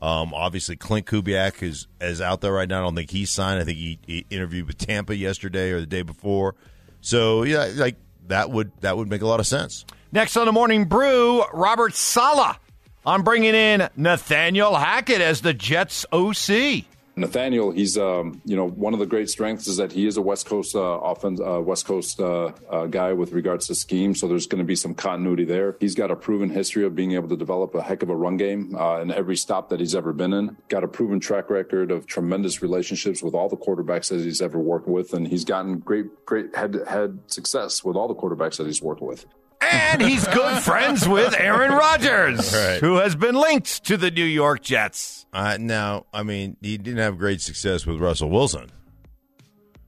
Um, 0.01 0.35
obviously, 0.35 0.77
Clint 0.77 1.07
Kubiak 1.07 1.63
is 1.63 1.87
is 2.01 2.21
out 2.21 2.41
there 2.41 2.53
right 2.53 2.69
now. 2.69 2.81
I 2.81 2.83
don't 2.83 2.95
think 2.95 3.11
he's 3.11 3.31
signed. 3.31 3.61
I 3.61 3.65
think 3.65 3.79
he, 3.79 3.99
he 4.07 4.27
interviewed 4.31 4.67
with 4.67 4.79
Tampa 4.79 5.15
yesterday 5.17 5.71
or 5.71 5.81
the 5.81 5.87
day 5.87 6.03
before. 6.03 6.55
So 7.01 7.45
yeah, 7.45 7.71
like 7.77 7.97
that 8.27 8.51
would 8.51 8.73
that 8.81 8.97
would 8.97 9.09
make 9.09 9.23
a 9.23 9.27
lot 9.27 9.41
of 9.41 9.47
sense. 9.47 9.85
Next 10.15 10.37
on 10.37 10.45
the 10.45 10.53
Morning 10.53 10.85
Brew, 10.85 11.43
Robert 11.55 11.95
Saleh. 11.95 12.59
I'm 13.07 13.23
bringing 13.23 13.55
in 13.55 13.89
Nathaniel 13.97 14.75
Hackett 14.75 15.23
as 15.23 15.41
the 15.41 15.55
Jets 15.55 16.05
OC. 16.13 16.85
Nathaniel, 17.17 17.71
he's 17.71 17.97
um, 17.97 18.43
you 18.45 18.55
know 18.55 18.69
one 18.69 18.93
of 18.93 19.01
the 19.01 19.07
great 19.07 19.31
strengths 19.31 19.67
is 19.67 19.79
that 19.79 19.91
he 19.91 20.07
is 20.07 20.19
a 20.19 20.23
West 20.23 20.45
Coast 20.45 20.77
uh, 20.77 20.81
offense, 20.81 21.41
uh, 21.41 21.63
West 21.63 21.87
Coast 21.87 22.21
uh, 22.21 22.53
uh 22.69 22.87
guy 22.89 23.15
with 23.15 23.33
regards 23.33 23.69
to 23.69 23.75
scheme. 23.75 24.15
So 24.15 24.29
there's 24.29 24.47
going 24.47 24.59
to 24.59 24.67
be 24.67 24.77
some 24.77 24.95
continuity 24.95 25.47
there. 25.47 25.77
He's 25.81 25.95
got 25.95 26.11
a 26.11 26.17
proven 26.17 26.51
history 26.51 26.85
of 26.85 26.95
being 26.95 27.13
able 27.13 27.31
to 27.31 27.37
develop 27.37 27.75
a 27.75 27.83
heck 27.83 28.03
of 28.03 28.11
a 28.11 28.17
run 28.17 28.37
game 28.37 28.77
uh, 28.77 29.01
in 29.01 29.11
every 29.11 29.39
stop 29.39 29.71
that 29.71 29.81
he's 29.81 29.95
ever 29.95 30.13
been 30.13 30.35
in. 30.35 30.59
Got 30.69 30.85
a 30.85 30.89
proven 30.89 31.21
track 31.21 31.49
record 31.49 31.91
of 31.91 32.07
tremendous 32.07 32.61
relationships 32.61 33.23
with 33.23 33.33
all 33.33 33.49
the 33.49 33.57
quarterbacks 33.57 34.11
that 34.11 34.21
he's 34.21 34.43
ever 34.43 34.59
worked 34.59 34.89
with, 34.89 35.15
and 35.15 35.27
he's 35.27 35.47
gotten 35.47 35.79
great 35.79 36.27
great 36.27 36.55
head 36.55 36.83
head 36.87 37.19
success 37.29 37.83
with 37.83 37.97
all 37.97 38.09
the 38.09 38.15
quarterbacks 38.15 38.59
that 38.59 38.67
he's 38.67 38.83
worked 38.83 39.01
with. 39.01 39.25
And 39.71 40.03
he's 40.03 40.27
good 40.29 40.63
friends 40.63 41.07
with 41.07 41.35
Aaron 41.39 41.73
Rodgers, 41.73 42.55
right. 42.55 42.81
who 42.81 42.97
has 42.97 43.15
been 43.15 43.35
linked 43.35 43.85
to 43.85 43.97
the 43.97 44.11
New 44.11 44.25
York 44.25 44.63
Jets. 44.63 45.27
Uh, 45.33 45.57
now, 45.61 46.07
I 46.13 46.23
mean, 46.23 46.57
he 46.61 46.79
didn't 46.79 47.01
have 47.01 47.19
great 47.19 47.41
success 47.41 47.87
with 47.87 47.99
Russell 47.99 48.31
Wilson. 48.31 48.71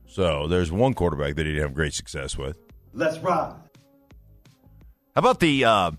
So 0.06 0.46
there's 0.46 0.70
one 0.70 0.94
quarterback 0.94 1.34
that 1.36 1.44
he 1.44 1.52
didn't 1.52 1.66
have 1.66 1.74
great 1.74 1.92
success 1.92 2.38
with. 2.38 2.56
Let's 2.92 3.18
ride. 3.18 3.54
How 5.14 5.18
about 5.18 5.40
the 5.40 5.64
uh, 5.64 5.90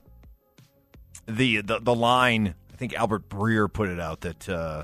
the, 1.28 1.62
the 1.62 1.80
the 1.80 1.96
line? 1.96 2.56
I 2.74 2.78
think 2.78 2.94
Albert 2.94 3.30
Breer 3.30 3.72
put 3.72 3.90
it 3.90 4.00
out 4.00 4.22
that 4.22 4.48
uh, 4.50 4.84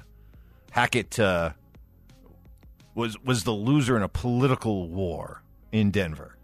Hackett 0.72 1.20
uh, 1.20 1.52
was 2.96 3.18
was 3.24 3.44
the 3.44 3.52
loser 3.52 3.96
in 3.98 4.04
a 4.04 4.10
political 4.10 4.90
war 4.90 5.44
in 5.72 5.92
Denver. 5.92 6.38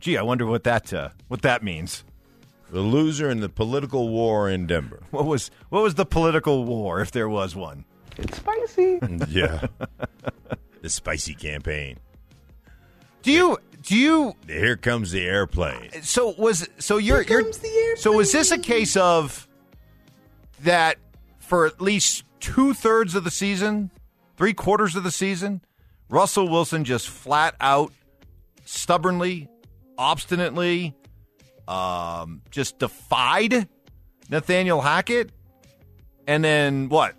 Gee, 0.00 0.16
I 0.16 0.22
wonder 0.22 0.46
what 0.46 0.64
that 0.64 0.92
uh, 0.92 1.10
what 1.28 1.42
that 1.42 1.62
means. 1.62 2.04
The 2.70 2.80
loser 2.80 3.30
in 3.30 3.40
the 3.40 3.48
political 3.48 4.10
war 4.10 4.48
in 4.48 4.66
Denver. 4.66 5.02
What 5.10 5.24
was 5.24 5.50
what 5.70 5.82
was 5.82 5.94
the 5.94 6.06
political 6.06 6.64
war 6.64 7.00
if 7.00 7.10
there 7.10 7.28
was 7.28 7.56
one? 7.56 7.84
It's 8.16 8.36
spicy. 8.36 8.98
yeah. 9.28 9.66
the 10.82 10.90
spicy 10.90 11.34
campaign. 11.34 11.98
Do 13.22 13.32
you 13.32 13.58
do 13.82 13.96
you 13.96 14.34
Here 14.46 14.76
comes 14.76 15.10
the 15.12 15.24
airplane. 15.24 15.90
So 16.02 16.34
was 16.36 16.68
so 16.78 16.98
you're 16.98 17.22
Here 17.22 17.40
you're 17.40 17.96
So 17.96 18.12
was 18.12 18.32
this 18.32 18.50
a 18.50 18.58
case 18.58 18.96
of 18.96 19.48
that 20.60 20.98
for 21.38 21.66
at 21.66 21.80
least 21.80 22.24
two 22.40 22.74
thirds 22.74 23.14
of 23.14 23.24
the 23.24 23.30
season, 23.30 23.90
three 24.36 24.52
quarters 24.52 24.94
of 24.94 25.04
the 25.04 25.10
season, 25.10 25.62
Russell 26.10 26.48
Wilson 26.48 26.84
just 26.84 27.08
flat 27.08 27.54
out 27.60 27.92
stubbornly 28.64 29.48
obstinately 29.98 30.94
um, 31.66 32.40
just 32.50 32.78
defied 32.78 33.68
Nathaniel 34.30 34.80
Hackett. 34.80 35.30
And 36.26 36.42
then 36.44 36.88
what? 36.88 37.14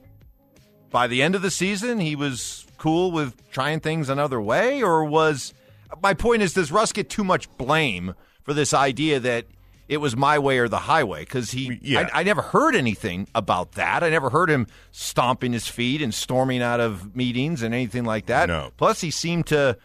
by 0.91 1.07
the 1.07 1.21
end 1.21 1.35
of 1.35 1.41
the 1.41 1.51
season 1.51 1.99
he 1.99 2.15
was 2.15 2.65
cool 2.77 3.11
with 3.11 3.49
trying 3.51 3.79
things 3.79 4.09
another 4.09 4.41
way, 4.41 4.81
or 4.81 5.03
was 5.03 5.53
my 6.01 6.13
point 6.13 6.41
is 6.41 6.53
does 6.53 6.71
Russ 6.71 6.91
get 6.91 7.09
too 7.09 7.23
much 7.23 7.47
blame 7.57 8.15
for 8.43 8.53
this 8.53 8.73
idea 8.73 9.19
that 9.19 9.45
it 9.87 9.97
was 9.97 10.15
my 10.15 10.39
way 10.39 10.59
or 10.59 10.67
the 10.67 10.79
highway? 10.79 11.21
Because 11.21 11.51
he, 11.51 11.79
Yeah. 11.81 12.09
I, 12.13 12.21
I 12.21 12.23
never 12.23 12.41
heard 12.41 12.75
anything 12.75 13.27
about 13.35 13.73
that. 13.73 14.03
I 14.03 14.09
never 14.09 14.29
heard 14.29 14.49
him 14.49 14.67
stomping 14.91 15.51
his 15.53 15.67
feet 15.67 16.01
and 16.01 16.13
storming 16.13 16.61
out 16.61 16.79
of 16.79 17.15
meetings 17.15 17.61
and 17.63 17.73
anything 17.73 18.05
like 18.05 18.27
that. 18.27 18.47
No. 18.47 18.71
Plus, 18.77 19.01
he 19.01 19.11
seemed 19.11 19.47
to 19.47 19.77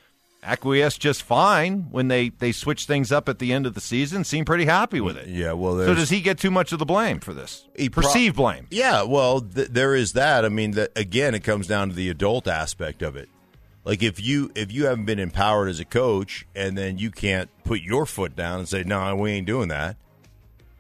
acquiesce 0.45 0.99
just 0.99 1.23
fine 1.23 1.89
when 1.91 2.09
they 2.09 2.29
they 2.29 2.53
switched 2.53 2.87
things 2.87 3.11
up 3.11 3.29
at 3.29 3.39
the 3.39 3.53
end 3.53 3.67
of 3.67 3.75
the 3.75 3.81
season. 3.81 4.25
Seemed 4.25 4.47
pretty 4.47 4.67
happy 4.67 5.01
with 5.01 5.17
it. 5.17 5.27
Yeah, 5.29 5.53
well, 5.53 5.77
So 5.79 5.95
does 5.95 6.11
he 6.11 6.21
get 6.21 6.39
too 6.39 6.51
much 6.51 6.73
of 6.73 6.79
the 6.79 6.85
blame 6.85 7.21
for 7.21 7.35
this? 7.35 7.67
He 7.77 7.89
pro- 7.89 8.03
Perceived 8.03 8.37
blame. 8.37 8.67
Yeah, 8.71 9.03
well, 9.03 9.41
th- 9.41 9.69
there 9.69 9.95
is 9.95 10.13
that. 10.13 10.45
I 10.45 10.49
mean, 10.49 10.73
that, 10.73 10.93
again, 10.97 11.35
it 11.35 11.43
comes 11.45 11.67
down 11.67 11.89
to 11.89 11.95
the 11.95 12.09
adult 12.11 12.47
aspect 12.47 13.03
of 13.03 13.17
it. 13.17 13.29
Like 13.85 14.03
if 14.03 14.21
you 14.23 14.51
if 14.55 14.73
you 14.73 14.87
haven't 14.87 15.05
been 15.05 15.19
empowered 15.19 15.69
as 15.69 15.81
a 15.81 15.85
coach, 15.85 16.47
and 16.55 16.77
then 16.79 16.99
you 16.99 17.11
can't 17.11 17.51
put 17.65 17.81
your 17.81 18.07
foot 18.07 18.35
down 18.37 18.59
and 18.61 18.69
say, 18.69 18.83
"No, 18.85 19.15
we 19.17 19.33
ain't 19.33 19.47
doing 19.47 19.69
that," 19.69 19.97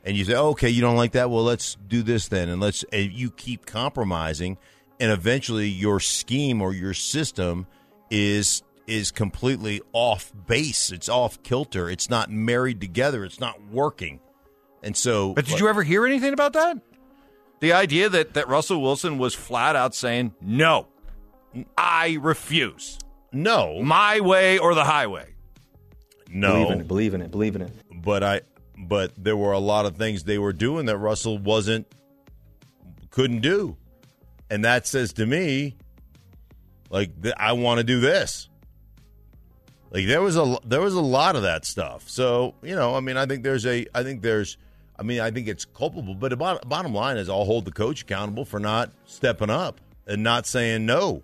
and 0.05 0.16
you 0.16 0.24
say, 0.24 0.35
"Okay, 0.35 0.70
you 0.70 0.81
don't 0.81 0.96
like 0.96 1.12
that? 1.12 1.31
Well, 1.31 1.44
let's 1.44 1.77
do 1.87 2.03
this 2.03 2.29
then," 2.29 2.48
and 2.48 2.61
let's 2.62 2.83
and 2.92 3.12
you 3.12 3.31
keep 3.31 3.66
compromising, 3.66 4.57
and 4.98 5.12
eventually 5.12 5.68
your 5.68 6.00
scheme 6.00 6.62
or 6.62 6.72
your 6.72 6.94
system 6.94 7.66
is 8.11 8.62
is 8.87 9.11
completely 9.11 9.81
off 9.92 10.33
base. 10.47 10.90
It's 10.92 11.09
off 11.09 11.42
kilter. 11.42 11.88
It's 11.88 12.11
not 12.11 12.31
married 12.31 12.81
together. 12.81 13.25
It's 13.25 13.40
not 13.40 13.62
working. 13.70 14.20
And 14.83 14.97
so, 14.97 15.33
But 15.35 15.47
did 15.47 15.61
you 15.61 15.68
ever 15.68 15.83
hear 15.83 16.05
anything 16.07 16.33
about 16.35 16.53
that? 16.53 16.79
The 17.61 17.73
idea 17.73 18.09
that, 18.11 18.35
that 18.35 18.49
Russell 18.49 18.83
Wilson 18.83 19.16
was 19.16 19.35
flat 19.35 19.75
out 19.77 19.94
saying, 19.94 20.35
no, 20.42 20.88
I 21.79 22.18
refuse. 22.20 22.99
No, 23.33 23.83
My 23.83 24.20
way 24.20 24.59
or 24.59 24.75
the 24.75 24.85
highway. 24.85 25.35
no. 26.29 26.53
Believe 26.53 26.70
in 26.73 26.81
it. 26.81 26.88
Believe 26.88 27.14
in 27.14 27.20
it. 27.23 27.31
Believe 27.31 27.57
in 27.57 27.62
it. 27.62 27.73
but 28.03 28.23
I 28.23 28.40
but 28.77 29.12
there 29.16 29.37
were 29.37 29.53
a 29.53 29.59
lot 29.59 29.87
of 29.87 29.97
things 29.97 30.25
they 30.25 30.37
were 30.38 30.53
doing 30.53 30.87
that 30.87 30.99
Russell 30.99 31.38
wasn't 31.38 31.87
couldn't 33.11 33.40
do. 33.40 33.77
And 34.51 34.64
that 34.64 34.87
says 34.87 35.12
to 35.14 35.27
me 35.27 35.77
like 36.90 37.23
th- 37.23 37.35
I 37.38 37.53
want 37.53 37.79
to 37.79 37.85
do 37.85 37.99
this. 38.01 38.49
Like 39.94 40.07
there 40.07 40.20
was 40.20 40.37
a 40.37 40.59
there 40.64 40.80
was 40.80 40.94
a 40.94 41.00
lot 41.00 41.37
of 41.37 41.42
that 41.42 41.64
stuff. 41.64 42.11
So, 42.11 42.54
you 42.62 42.74
know, 42.74 42.96
I 42.96 43.00
mean, 43.00 43.16
I 43.16 43.26
think 43.26 43.44
there's 43.44 43.64
a 43.64 43.87
I 43.94 44.02
think 44.02 44.22
there's 44.22 44.59
I 44.98 45.04
mean, 45.04 45.20
I 45.20 45.30
think 45.30 45.46
it's 45.46 45.64
culpable, 45.64 46.16
but 46.16 46.30
the 46.30 46.37
bottom, 46.37 46.92
line 46.92 47.16
is 47.16 47.28
I'll 47.28 47.44
hold 47.44 47.64
the 47.64 47.70
coach 47.70 48.02
accountable 48.02 48.44
for 48.44 48.59
not 48.59 48.90
stepping 49.07 49.50
up 49.50 49.80
and 50.04 50.24
not 50.24 50.46
saying 50.46 50.85
no. 50.85 51.22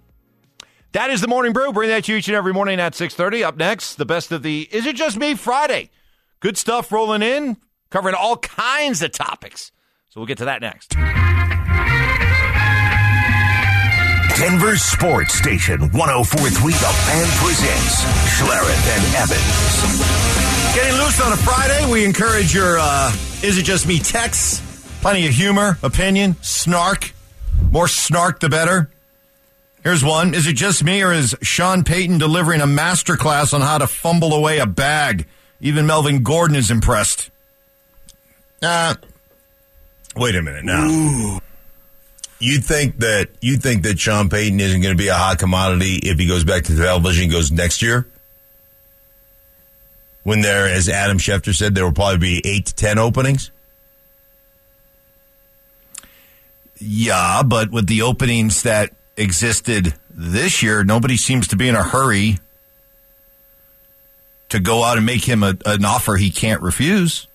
That 0.92 1.10
is 1.10 1.20
the 1.20 1.28
Morning 1.28 1.52
Brew. 1.52 1.72
Bring 1.72 1.88
that 1.90 2.04
to 2.04 2.12
you 2.12 2.18
each 2.18 2.28
and 2.28 2.36
every 2.36 2.52
morning 2.52 2.80
at 2.80 2.94
6.30. 2.94 3.44
Up 3.44 3.56
next, 3.56 3.94
the 3.94 4.06
best 4.06 4.32
of 4.32 4.42
the 4.42 4.68
Is 4.72 4.86
It 4.86 4.96
Just 4.96 5.16
Me 5.16 5.34
Friday. 5.36 5.90
Good 6.40 6.56
stuff 6.56 6.90
rolling 6.90 7.22
in, 7.22 7.58
covering 7.90 8.16
all 8.16 8.36
kinds 8.38 9.02
of 9.02 9.12
topics. 9.12 9.70
So 10.08 10.20
we'll 10.20 10.26
get 10.26 10.38
to 10.38 10.46
that 10.46 10.60
next. 10.60 10.96
Denver's 14.40 14.80
sports 14.80 15.34
station 15.34 15.92
1043 15.92 16.72
The 16.72 16.78
Fan 16.78 17.26
presents 17.44 18.02
Schlereth 18.38 18.86
and 18.96 19.14
Evans. 19.16 20.74
Getting 20.74 20.98
loose 20.98 21.20
on 21.20 21.34
a 21.34 21.36
Friday. 21.36 21.92
We 21.92 22.06
encourage 22.06 22.54
your 22.54 22.78
uh, 22.78 23.12
Is 23.42 23.58
It 23.58 23.64
Just 23.64 23.86
Me 23.86 23.98
texts. 23.98 24.62
Plenty 25.02 25.26
of 25.26 25.34
humor, 25.34 25.76
opinion, 25.82 26.36
snark. 26.40 27.12
More 27.70 27.86
snark, 27.86 28.40
the 28.40 28.48
better. 28.48 28.88
Here's 29.82 30.02
one. 30.02 30.32
Is 30.32 30.46
it 30.46 30.54
just 30.54 30.82
me 30.82 31.02
or 31.02 31.12
is 31.12 31.36
Sean 31.42 31.84
Payton 31.84 32.16
delivering 32.16 32.62
a 32.62 32.66
masterclass 32.66 33.52
on 33.52 33.60
how 33.60 33.76
to 33.76 33.86
fumble 33.86 34.32
away 34.32 34.58
a 34.58 34.64
bag? 34.66 35.26
Even 35.60 35.86
Melvin 35.86 36.22
Gordon 36.22 36.56
is 36.56 36.70
impressed. 36.70 37.30
Uh, 38.62 38.94
wait 40.16 40.34
a 40.34 40.40
minute 40.40 40.64
now. 40.64 41.40
You 42.40 42.58
think 42.58 43.00
that 43.00 43.28
you 43.42 43.58
think 43.58 43.82
that 43.82 44.00
Sean 44.00 44.30
Payton 44.30 44.58
isn't 44.58 44.80
going 44.80 44.96
to 44.96 44.98
be 45.00 45.08
a 45.08 45.14
hot 45.14 45.38
commodity 45.38 45.96
if 46.02 46.18
he 46.18 46.26
goes 46.26 46.42
back 46.42 46.64
to 46.64 46.76
television 46.76 47.24
and 47.24 47.32
goes 47.32 47.52
next 47.52 47.82
year? 47.82 48.06
When 50.22 50.40
there, 50.40 50.66
as 50.66 50.88
Adam 50.88 51.18
Schefter 51.18 51.54
said, 51.54 51.74
there 51.74 51.84
will 51.84 51.92
probably 51.92 52.18
be 52.18 52.42
eight 52.44 52.66
to 52.66 52.74
ten 52.74 52.98
openings. 52.98 53.50
Yeah, 56.78 57.42
but 57.42 57.70
with 57.70 57.86
the 57.86 58.02
openings 58.02 58.62
that 58.62 58.94
existed 59.18 59.94
this 60.08 60.62
year, 60.62 60.82
nobody 60.82 61.18
seems 61.18 61.48
to 61.48 61.56
be 61.56 61.68
in 61.68 61.74
a 61.74 61.82
hurry 61.82 62.38
to 64.48 64.60
go 64.60 64.82
out 64.82 64.96
and 64.96 65.04
make 65.04 65.24
him 65.24 65.42
a, 65.42 65.56
an 65.66 65.84
offer 65.84 66.16
he 66.16 66.30
can't 66.30 66.62
refuse. 66.62 67.26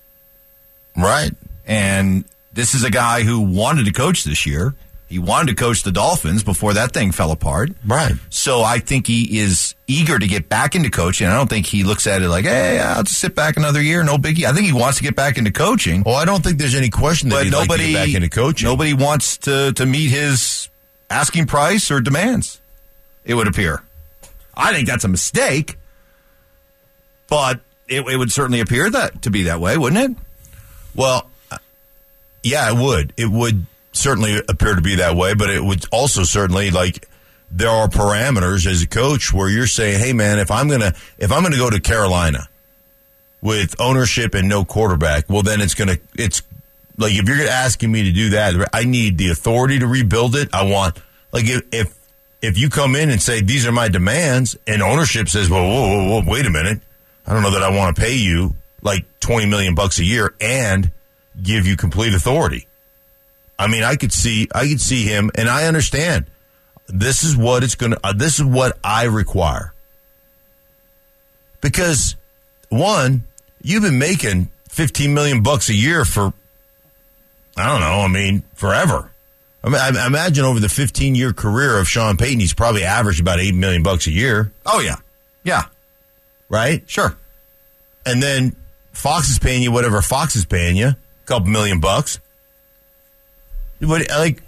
Right. 0.97 1.31
And 1.65 2.25
this 2.53 2.73
is 2.73 2.83
a 2.83 2.89
guy 2.89 3.23
who 3.23 3.41
wanted 3.41 3.85
to 3.85 3.91
coach 3.91 4.23
this 4.23 4.45
year. 4.45 4.73
He 5.07 5.19
wanted 5.19 5.49
to 5.49 5.55
coach 5.55 5.83
the 5.83 5.91
Dolphins 5.91 6.43
before 6.43 6.73
that 6.73 6.91
thing 6.91 7.11
fell 7.11 7.31
apart. 7.31 7.71
Right. 7.85 8.13
So 8.31 8.63
I 8.63 8.79
think 8.79 9.05
he 9.05 9.39
is 9.39 9.75
eager 9.87 10.17
to 10.17 10.27
get 10.27 10.49
back 10.49 10.75
into 10.75 10.89
coaching. 10.89 11.27
I 11.27 11.33
don't 11.33 11.49
think 11.49 11.67
he 11.67 11.83
looks 11.83 12.07
at 12.07 12.23
it 12.23 12.29
like, 12.29 12.45
hey, 12.45 12.79
I'll 12.79 13.03
just 13.03 13.19
sit 13.19 13.35
back 13.35 13.55
another 13.55 13.81
year, 13.81 14.03
no 14.03 14.17
biggie. 14.17 14.45
I 14.45 14.53
think 14.53 14.65
he 14.65 14.73
wants 14.73 14.97
to 14.97 15.03
get 15.03 15.15
back 15.15 15.37
into 15.37 15.51
coaching. 15.51 16.01
Well, 16.03 16.15
I 16.15 16.25
don't 16.25 16.43
think 16.43 16.57
there's 16.57 16.73
any 16.73 16.89
question 16.89 17.29
that 17.29 17.35
but 17.35 17.43
like 17.45 17.51
nobody 17.51 17.91
get 17.91 18.05
back 18.05 18.15
into 18.15 18.29
coaching. 18.29 18.67
Nobody 18.67 18.93
wants 18.93 19.37
to 19.39 19.73
to 19.73 19.85
meet 19.85 20.09
his 20.09 20.69
asking 21.09 21.45
price 21.45 21.91
or 21.91 22.01
demands. 22.01 22.59
It 23.23 23.35
would 23.35 23.47
appear. 23.47 23.83
I 24.55 24.73
think 24.73 24.87
that's 24.87 25.03
a 25.03 25.09
mistake, 25.09 25.77
but 27.27 27.59
it, 27.87 28.07
it 28.07 28.17
would 28.17 28.31
certainly 28.31 28.59
appear 28.59 28.89
that 28.89 29.21
to 29.23 29.29
be 29.29 29.43
that 29.43 29.59
way, 29.59 29.77
wouldn't 29.77 30.11
it? 30.11 30.17
Well, 30.95 31.29
uh, 31.51 31.57
yeah, 32.41 32.71
it 32.71 32.81
would. 32.81 33.13
It 33.17 33.29
would 33.29 33.65
certainly 33.95 34.41
appear 34.47 34.75
to 34.75 34.81
be 34.81 34.95
that 34.95 35.15
way, 35.15 35.33
but 35.33 35.49
it 35.49 35.63
would 35.63 35.85
also 35.91 36.23
certainly 36.23 36.71
like 36.71 37.07
there 37.51 37.69
are 37.69 37.87
parameters 37.87 38.65
as 38.65 38.81
a 38.81 38.87
coach 38.87 39.33
where 39.33 39.49
you're 39.49 39.67
saying, 39.67 39.99
"Hey, 39.99 40.13
man, 40.13 40.39
if 40.39 40.51
I'm 40.51 40.67
gonna 40.67 40.93
if 41.17 41.31
I'm 41.31 41.43
gonna 41.43 41.57
go 41.57 41.69
to 41.69 41.79
Carolina 41.79 42.49
with 43.41 43.75
ownership 43.79 44.33
and 44.33 44.49
no 44.49 44.65
quarterback, 44.65 45.29
well, 45.29 45.41
then 45.41 45.61
it's 45.61 45.73
gonna 45.73 45.97
it's 46.15 46.41
like 46.97 47.13
if 47.13 47.27
you're 47.27 47.47
asking 47.47 47.91
me 47.91 48.03
to 48.03 48.11
do 48.11 48.29
that, 48.31 48.69
I 48.73 48.83
need 48.83 49.17
the 49.17 49.29
authority 49.29 49.79
to 49.79 49.87
rebuild 49.87 50.35
it. 50.35 50.49
I 50.53 50.63
want 50.63 51.01
like 51.31 51.45
if 51.45 51.63
if, 51.71 51.95
if 52.41 52.57
you 52.57 52.69
come 52.69 52.95
in 52.95 53.09
and 53.09 53.21
say 53.21 53.41
these 53.41 53.65
are 53.65 53.71
my 53.71 53.87
demands, 53.87 54.55
and 54.67 54.81
ownership 54.81 55.29
says, 55.29 55.49
"Well, 55.49 55.63
whoa, 55.63 55.87
whoa, 55.87 56.21
whoa, 56.21 56.31
wait 56.31 56.45
a 56.45 56.49
minute, 56.49 56.81
I 57.25 57.33
don't 57.33 57.43
know 57.43 57.51
that 57.51 57.63
I 57.63 57.75
want 57.75 57.95
to 57.95 58.01
pay 58.01 58.15
you 58.15 58.55
like 58.81 59.05
twenty 59.19 59.45
million 59.45 59.75
bucks 59.75 59.99
a 59.99 60.03
year 60.03 60.33
and 60.41 60.91
give 61.41 61.67
you 61.67 61.75
complete 61.77 62.13
authority." 62.13 62.67
I 63.57 63.67
mean, 63.67 63.83
I 63.83 63.95
could 63.95 64.11
see, 64.11 64.47
I 64.53 64.67
could 64.67 64.81
see 64.81 65.03
him, 65.03 65.31
and 65.35 65.49
I 65.49 65.65
understand. 65.65 66.25
This 66.87 67.23
is 67.23 67.35
what 67.35 67.63
it's 67.63 67.75
going 67.75 67.93
to. 67.93 67.99
Uh, 68.03 68.13
this 68.13 68.39
is 68.39 68.45
what 68.45 68.77
I 68.83 69.05
require. 69.05 69.73
Because 71.61 72.15
one, 72.69 73.23
you've 73.61 73.81
been 73.81 73.97
making 73.97 74.49
fifteen 74.69 75.13
million 75.13 75.41
bucks 75.41 75.69
a 75.69 75.73
year 75.73 76.05
for, 76.05 76.33
I 77.57 77.65
don't 77.65 77.79
know. 77.79 78.01
I 78.01 78.07
mean, 78.07 78.43
forever. 78.53 79.09
I, 79.63 79.69
mean, 79.69 79.81
I 79.81 80.05
imagine 80.05 80.45
over 80.45 80.59
the 80.59 80.69
fifteen 80.69 81.15
year 81.15 81.33
career 81.33 81.79
of 81.79 81.89
Sean 81.89 82.17
Payton, 82.17 82.39
he's 82.39 82.53
probably 82.53 82.83
averaged 82.83 83.19
about 83.19 83.39
eight 83.39 83.55
million 83.55 83.81
bucks 83.81 84.05
a 84.05 84.11
year, 84.11 84.51
Oh 84.65 84.79
yeah, 84.79 84.97
yeah, 85.43 85.63
right? 86.49 86.83
sure. 86.85 87.17
And 88.05 88.21
then 88.21 88.55
Fox 88.91 89.29
is 89.31 89.39
paying 89.39 89.63
you 89.63 89.71
whatever 89.71 90.03
Fox 90.03 90.35
is 90.35 90.45
paying 90.45 90.75
you, 90.75 90.89
a 90.89 90.97
couple 91.25 91.47
million 91.47 91.79
bucks. 91.79 92.19
What, 93.79 94.09
like, 94.09 94.41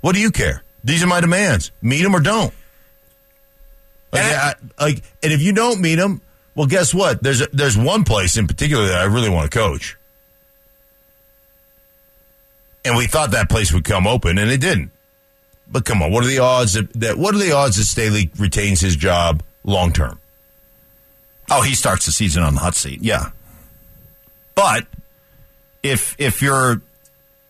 what 0.00 0.14
do 0.14 0.20
you 0.20 0.30
care? 0.30 0.62
These 0.84 1.02
are 1.02 1.06
my 1.06 1.20
demands. 1.20 1.70
Meet 1.80 2.02
them 2.02 2.14
or 2.16 2.20
don't. 2.20 2.52
Like, 4.12 4.22
And 4.22 4.36
I, 4.36 4.54
like, 4.84 5.02
and 5.22 5.32
if 5.32 5.40
you 5.42 5.52
don't 5.52 5.80
meet 5.80 5.96
them, 5.96 6.20
well, 6.54 6.66
guess 6.66 6.92
what? 6.92 7.22
There's 7.22 7.40
a, 7.40 7.46
there's 7.52 7.78
one 7.78 8.04
place 8.04 8.36
in 8.36 8.46
particular 8.46 8.86
that 8.88 8.98
I 8.98 9.04
really 9.04 9.30
want 9.30 9.50
to 9.50 9.58
coach, 9.58 9.96
and 12.84 12.96
we 12.96 13.06
thought 13.06 13.30
that 13.30 13.48
place 13.48 13.72
would 13.72 13.84
come 13.84 14.06
open, 14.06 14.38
and 14.38 14.50
it 14.50 14.60
didn't. 14.60 14.90
But 15.68 15.84
come 15.84 16.02
on, 16.02 16.12
what 16.12 16.24
are 16.24 16.28
the 16.28 16.40
odds 16.40 16.74
that, 16.74 16.92
that 16.94 17.16
what 17.16 17.34
are 17.34 17.38
the 17.38 17.52
odds 17.52 17.76
that 17.76 17.84
Staley 17.84 18.30
retains 18.38 18.80
his 18.80 18.96
job 18.96 19.42
long 19.64 19.92
term? 19.92 20.18
Oh, 21.50 21.62
he 21.62 21.74
starts 21.74 22.04
the 22.06 22.12
season 22.12 22.42
on 22.42 22.54
the 22.54 22.60
hot 22.60 22.74
seat. 22.74 23.00
Yeah. 23.02 23.30
But 24.54 24.86
if 25.82 26.14
if 26.18 26.42
you're 26.42 26.82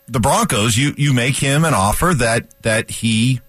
the 0.07 0.19
Broncos, 0.19 0.77
you 0.77 0.93
you 0.97 1.13
make 1.13 1.35
him 1.35 1.65
an 1.65 1.73
offer 1.73 2.13
that 2.15 2.45
that 2.61 2.89
he 2.89 3.41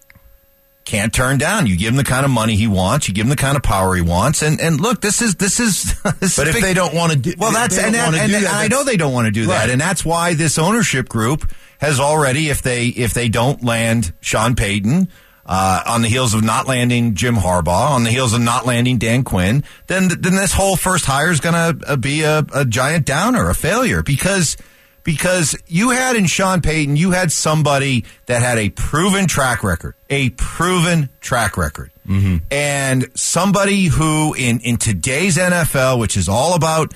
can't 0.84 1.14
turn 1.14 1.38
down. 1.38 1.66
You 1.66 1.76
give 1.76 1.88
him 1.88 1.96
the 1.96 2.04
kind 2.04 2.24
of 2.24 2.30
money 2.30 2.56
he 2.56 2.66
wants. 2.66 3.08
You 3.08 3.14
give 3.14 3.24
him 3.24 3.30
the 3.30 3.36
kind 3.36 3.56
of 3.56 3.62
power 3.62 3.94
he 3.94 4.02
wants. 4.02 4.42
And 4.42 4.60
and 4.60 4.80
look, 4.80 5.00
this 5.00 5.22
is 5.22 5.34
this 5.36 5.60
is. 5.60 5.94
This 6.20 6.36
But 6.36 6.48
is 6.48 6.54
if 6.54 6.54
big- 6.54 6.62
they 6.62 6.74
don't 6.74 6.94
want 6.94 7.12
to 7.12 7.18
do, 7.18 7.34
well, 7.38 7.50
that's 7.52 7.76
and, 7.78 7.94
that, 7.94 8.14
and, 8.14 8.30
do 8.30 8.36
and 8.36 8.44
that, 8.44 8.54
I 8.54 8.68
know 8.68 8.84
they 8.84 8.96
don't 8.96 9.12
want 9.12 9.26
to 9.26 9.30
do 9.30 9.46
that, 9.46 9.68
and 9.70 9.80
that's 9.80 10.04
why 10.04 10.34
this 10.34 10.58
ownership 10.58 11.08
group 11.08 11.50
has 11.78 11.98
already, 11.98 12.50
if 12.50 12.62
they 12.62 12.86
if 12.88 13.14
they 13.14 13.28
don't 13.28 13.62
land 13.64 14.12
Sean 14.20 14.54
Payton, 14.54 15.08
uh, 15.46 15.82
on 15.86 16.02
the 16.02 16.08
heels 16.08 16.34
of 16.34 16.42
not 16.44 16.66
landing 16.66 17.14
Jim 17.14 17.36
Harbaugh, 17.36 17.90
on 17.90 18.04
the 18.04 18.10
heels 18.10 18.32
of 18.32 18.40
not 18.40 18.64
landing 18.66 18.98
Dan 18.98 19.24
Quinn, 19.24 19.64
then 19.86 20.08
then 20.08 20.36
this 20.36 20.52
whole 20.52 20.76
first 20.76 21.04
hire 21.04 21.30
is 21.30 21.40
going 21.40 21.54
to 21.78 21.90
uh, 21.92 21.96
be 21.96 22.22
a, 22.22 22.44
a 22.54 22.64
giant 22.64 23.04
downer, 23.06 23.48
a 23.50 23.54
failure 23.54 24.02
because 24.02 24.56
because 25.04 25.54
you 25.66 25.90
had 25.90 26.16
in 26.16 26.26
Sean 26.26 26.62
Payton, 26.62 26.96
you 26.96 27.12
had 27.12 27.30
somebody 27.30 28.04
that 28.26 28.42
had 28.42 28.58
a 28.58 28.70
proven 28.70 29.26
track 29.26 29.62
record, 29.62 29.94
a 30.10 30.30
proven 30.30 31.10
track 31.20 31.56
record. 31.56 31.90
Mm-hmm. 32.08 32.38
And 32.50 33.06
somebody 33.14 33.84
who 33.84 34.34
in, 34.34 34.60
in 34.60 34.78
today's 34.78 35.36
NFL, 35.36 36.00
which 36.00 36.16
is 36.16 36.28
all 36.28 36.54
about 36.54 36.92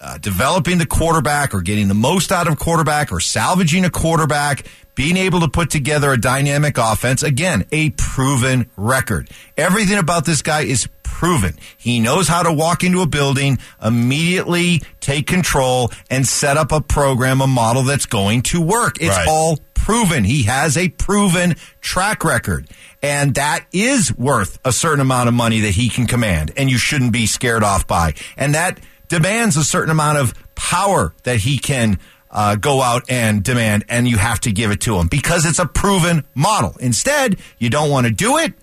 uh, 0.00 0.18
developing 0.18 0.78
the 0.78 0.86
quarterback 0.86 1.54
or 1.54 1.62
getting 1.62 1.88
the 1.88 1.94
most 1.94 2.32
out 2.32 2.48
of 2.48 2.58
quarterback 2.58 3.12
or 3.12 3.20
salvaging 3.20 3.84
a 3.84 3.90
quarterback, 3.90 4.66
being 4.94 5.16
able 5.16 5.40
to 5.40 5.48
put 5.48 5.70
together 5.70 6.10
a 6.10 6.20
dynamic 6.20 6.76
offense, 6.76 7.22
again, 7.22 7.64
a 7.72 7.90
proven 7.90 8.68
record. 8.76 9.30
Everything 9.56 9.98
about 9.98 10.24
this 10.24 10.42
guy 10.42 10.62
is 10.62 10.88
proven. 11.12 11.54
He 11.76 12.00
knows 12.00 12.26
how 12.26 12.42
to 12.42 12.52
walk 12.52 12.82
into 12.82 13.02
a 13.02 13.06
building, 13.06 13.58
immediately 13.82 14.80
take 15.00 15.26
control, 15.26 15.92
and 16.10 16.26
set 16.26 16.56
up 16.56 16.72
a 16.72 16.80
program, 16.80 17.40
a 17.42 17.46
model 17.46 17.82
that's 17.82 18.06
going 18.06 18.42
to 18.42 18.60
work. 18.60 18.96
It's 19.00 19.14
Right. 19.16 19.28
all 19.28 19.58
proven. 19.74 20.24
He 20.24 20.44
has 20.44 20.76
a 20.76 20.88
proven 20.88 21.54
track 21.80 22.24
record. 22.24 22.66
And 23.02 23.34
that 23.34 23.66
is 23.72 24.12
worth 24.16 24.58
a 24.64 24.72
certain 24.72 25.00
amount 25.00 25.28
of 25.28 25.34
money 25.34 25.60
that 25.60 25.72
he 25.74 25.88
can 25.88 26.06
command, 26.06 26.52
and 26.56 26.70
you 26.70 26.78
shouldn't 26.78 27.12
be 27.12 27.26
scared 27.26 27.62
off 27.62 27.86
by. 27.86 28.14
And 28.36 28.54
that 28.54 28.80
demands 29.08 29.56
a 29.56 29.64
certain 29.64 29.90
amount 29.90 30.18
of 30.18 30.34
power 30.54 31.12
that 31.24 31.38
he 31.38 31.58
can 31.58 31.98
uh, 32.30 32.54
go 32.54 32.80
out 32.80 33.02
and 33.10 33.42
demand, 33.42 33.84
and 33.88 34.08
you 34.08 34.16
have 34.16 34.40
to 34.40 34.50
give 34.52 34.70
it 34.70 34.80
to 34.80 34.96
him 34.98 35.06
because 35.08 35.44
it's 35.44 35.58
a 35.58 35.66
proven 35.66 36.24
model. 36.34 36.74
Instead, 36.80 37.36
you 37.58 37.68
don't 37.68 37.90
want 37.90 38.06
to 38.06 38.12
do 38.12 38.38
it 38.38 38.54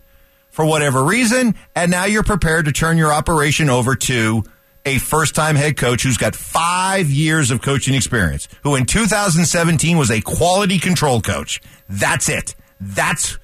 for 0.60 0.66
whatever 0.66 1.06
reason, 1.06 1.56
and 1.74 1.90
now 1.90 2.04
you're 2.04 2.22
prepared 2.22 2.66
to 2.66 2.74
turn 2.74 2.98
your 2.98 3.14
operation 3.14 3.70
over 3.70 3.96
to 3.96 4.44
a 4.86 4.98
first 4.98 5.34
time 5.34 5.56
head 5.56 5.78
coach 5.78 6.04
who's 6.04 6.18
got 6.18 6.36
five 6.36 7.10
years 7.10 7.50
of 7.50 7.62
coaching 7.62 7.96
experience, 7.96 8.50
who 8.64 8.76
in 8.76 8.86
2017 8.86 9.98
was 9.98 10.12
a 10.12 10.20
quality 10.20 10.78
control 10.78 11.22
coach. 11.22 11.62
That's 11.88 12.28
it. 12.28 12.56
That's 12.82 13.38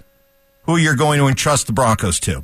who 0.63 0.75
you're 0.75 0.97
going 0.97 1.21
to 1.21 1.27
entrust 1.27 1.67
the 1.67 1.71
Broncos 1.71 2.19
to. 2.19 2.43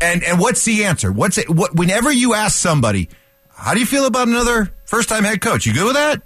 And 0.00 0.22
and 0.22 0.38
what's 0.38 0.64
the 0.64 0.84
answer? 0.84 1.10
What's 1.10 1.38
it? 1.38 1.50
What, 1.50 1.74
whenever 1.74 2.12
you 2.12 2.34
ask 2.34 2.56
somebody, 2.56 3.08
how 3.48 3.74
do 3.74 3.80
you 3.80 3.86
feel 3.86 4.06
about 4.06 4.28
another 4.28 4.72
first 4.84 5.08
time 5.08 5.24
head 5.24 5.40
coach? 5.40 5.66
You 5.66 5.74
good 5.74 5.86
with 5.86 5.94
that? 5.94 6.22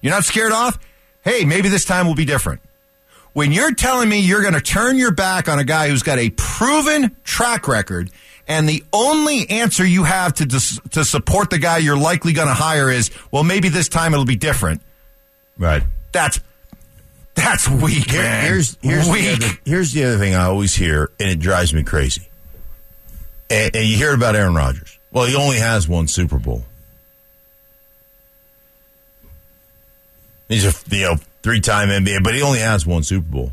You're 0.00 0.14
not 0.14 0.24
scared 0.24 0.52
off? 0.52 0.78
Hey, 1.20 1.44
maybe 1.44 1.68
this 1.68 1.84
time 1.84 2.06
will 2.06 2.14
be 2.14 2.24
different. 2.24 2.62
When 3.32 3.52
you're 3.52 3.74
telling 3.74 4.08
me 4.08 4.18
you're 4.20 4.42
going 4.42 4.54
to 4.54 4.60
turn 4.60 4.96
your 4.98 5.12
back 5.12 5.48
on 5.48 5.58
a 5.58 5.64
guy 5.64 5.88
who's 5.88 6.02
got 6.02 6.18
a 6.18 6.30
proven 6.30 7.14
track 7.24 7.68
record, 7.68 8.10
and 8.48 8.68
the 8.68 8.82
only 8.92 9.48
answer 9.50 9.84
you 9.84 10.04
have 10.04 10.34
to 10.34 10.46
dis- 10.46 10.80
to 10.90 11.04
support 11.04 11.50
the 11.50 11.58
guy 11.58 11.78
you're 11.78 11.98
likely 11.98 12.32
going 12.32 12.48
to 12.48 12.54
hire 12.54 12.90
is, 12.90 13.10
well, 13.30 13.44
maybe 13.44 13.68
this 13.68 13.88
time 13.88 14.12
it'll 14.12 14.24
be 14.24 14.36
different. 14.36 14.80
Right. 15.56 15.82
That's 16.12 16.40
that's 17.34 17.68
weak, 17.68 18.10
Here- 18.10 18.22
man. 18.22 18.44
here's 18.46 18.76
here's 18.82 19.06
the, 19.06 19.32
other, 19.32 19.58
here's 19.64 19.92
the 19.92 20.04
other 20.04 20.18
thing 20.18 20.34
I 20.34 20.44
always 20.46 20.74
hear, 20.74 21.10
and 21.20 21.30
it 21.30 21.38
drives 21.38 21.72
me 21.72 21.84
crazy. 21.84 22.28
And, 23.50 23.76
and 23.76 23.86
you 23.86 23.96
hear 23.96 24.12
about 24.14 24.34
Aaron 24.34 24.54
Rodgers. 24.54 24.98
Well, 25.12 25.26
he 25.26 25.36
only 25.36 25.58
has 25.58 25.86
one 25.88 26.08
Super 26.08 26.38
Bowl. 26.38 26.64
He's 30.48 30.64
a 30.64 30.72
you 30.96 31.02
know 31.04 31.16
three 31.42 31.60
time 31.60 31.88
MVP, 31.88 32.22
but 32.22 32.34
he 32.34 32.42
only 32.42 32.60
has 32.60 32.86
one 32.86 33.02
Super 33.02 33.28
Bowl. 33.28 33.52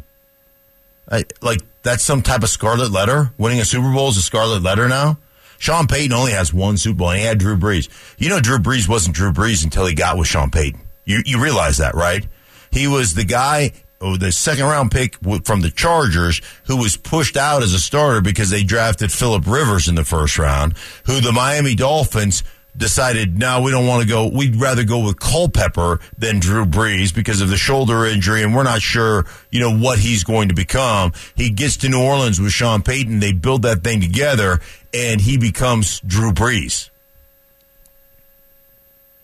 I, 1.10 1.26
like 1.42 1.62
that's 1.84 2.04
some 2.04 2.22
type 2.22 2.44
of 2.44 2.50
scarlet 2.50 2.92
letter. 2.92 3.32
Winning 3.38 3.60
a 3.60 3.66
Super 3.66 3.94
Bowl 3.94 4.10
is 4.10 4.18
a 4.18 4.22
scarlet 4.22 4.64
letter 4.64 4.88
now. 4.88 5.18
Sean 5.58 5.88
Payton 5.88 6.14
only 6.14 6.32
has 6.32 6.54
one 6.54 6.78
Super 6.78 6.98
Bowl, 6.98 7.10
and 7.12 7.20
he 7.20 7.26
had 7.26 7.38
Drew 7.38 7.56
Brees. 7.56 7.90
You 8.18 8.30
know, 8.30 8.40
Drew 8.40 8.58
Brees 8.58 8.90
wasn't 8.90 9.16
Drew 9.16 9.32
Brees 9.32 9.64
until 9.64 9.86
he 9.86 9.94
got 9.94 10.18
with 10.18 10.28
Sean 10.28 10.52
Payton. 10.52 10.82
You 11.06 11.22
you 11.26 11.42
realize 11.42 11.78
that, 11.78 11.96
right? 11.96 12.26
He 12.72 12.88
was 12.88 13.14
the 13.14 13.24
guy, 13.24 13.72
oh, 14.02 14.18
the 14.18 14.32
second 14.32 14.66
round 14.66 14.92
pick 14.92 15.16
from 15.46 15.62
the 15.62 15.72
Chargers, 15.72 16.42
who 16.66 16.78
was 16.78 16.98
pushed 16.98 17.38
out 17.38 17.64
as 17.64 17.74
a 17.74 17.80
starter 17.80 18.20
because 18.20 18.50
they 18.50 18.64
drafted 18.64 19.12
Philip 19.12 19.48
Rivers 19.48 19.88
in 19.88 19.96
the 19.96 20.04
first 20.04 20.38
round, 20.38 20.76
who 21.06 21.22
the 21.22 21.32
Miami 21.32 21.76
Dolphins 21.76 22.44
decided, 22.78 23.38
no, 23.38 23.62
we 23.62 23.72
don't 23.72 23.88
want 23.88 24.04
to 24.04 24.08
go. 24.08 24.28
We'd 24.28 24.56
rather 24.56 24.84
go 24.84 25.06
with 25.06 25.20
Culpepper 25.20 26.00
than 26.18 26.40
Drew 26.40 26.66
Brees 26.66 27.14
because 27.14 27.42
of 27.42 27.50
the 27.50 27.58
shoulder 27.58 28.06
injury, 28.06 28.44
and 28.44 28.56
we're 28.56 28.64
not 28.64 28.82
sure, 28.82 29.26
you 29.52 29.60
know, 29.60 29.76
what 29.78 30.00
he's 30.00 30.24
going 30.24 30.50
to 30.50 30.56
become. 30.56 31.14
He 31.36 31.50
gets 31.50 31.78
to 31.78 31.90
New 31.90 32.02
Orleans 32.02 32.40
with 32.40 32.52
Sean 32.52 32.82
Payton. 32.82 33.20
They 33.20 33.32
build 33.32 33.62
that 33.64 33.84
thing 33.84 34.02
together, 34.02 34.60
and 34.94 35.22
he 35.22 35.38
becomes 35.38 36.00
Drew 36.02 36.32
Brees. 36.32 36.90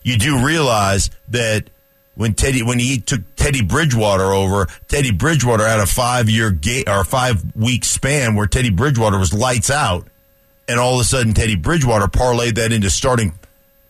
You 0.03 0.17
do 0.17 0.43
realize 0.43 1.11
that 1.29 1.69
when 2.15 2.33
Teddy 2.33 2.63
when 2.63 2.79
he 2.79 2.99
took 2.99 3.21
Teddy 3.35 3.61
Bridgewater 3.61 4.33
over, 4.33 4.67
Teddy 4.87 5.11
Bridgewater 5.11 5.65
had 5.65 5.79
a 5.79 5.85
five 5.85 6.29
year 6.29 6.51
ga- 6.51 6.85
or 6.87 7.03
five 7.03 7.43
week 7.55 7.85
span 7.85 8.35
where 8.35 8.47
Teddy 8.47 8.69
Bridgewater 8.69 9.17
was 9.17 9.33
lights 9.33 9.69
out, 9.69 10.07
and 10.67 10.79
all 10.79 10.95
of 10.95 11.01
a 11.01 11.03
sudden 11.03 11.33
Teddy 11.33 11.55
Bridgewater 11.55 12.07
parlayed 12.07 12.55
that 12.55 12.71
into 12.71 12.89
starting 12.89 13.33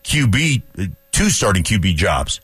QB, 0.03 0.93
two 1.11 1.29
starting 1.29 1.63
QB 1.63 1.95
jobs. 1.95 2.41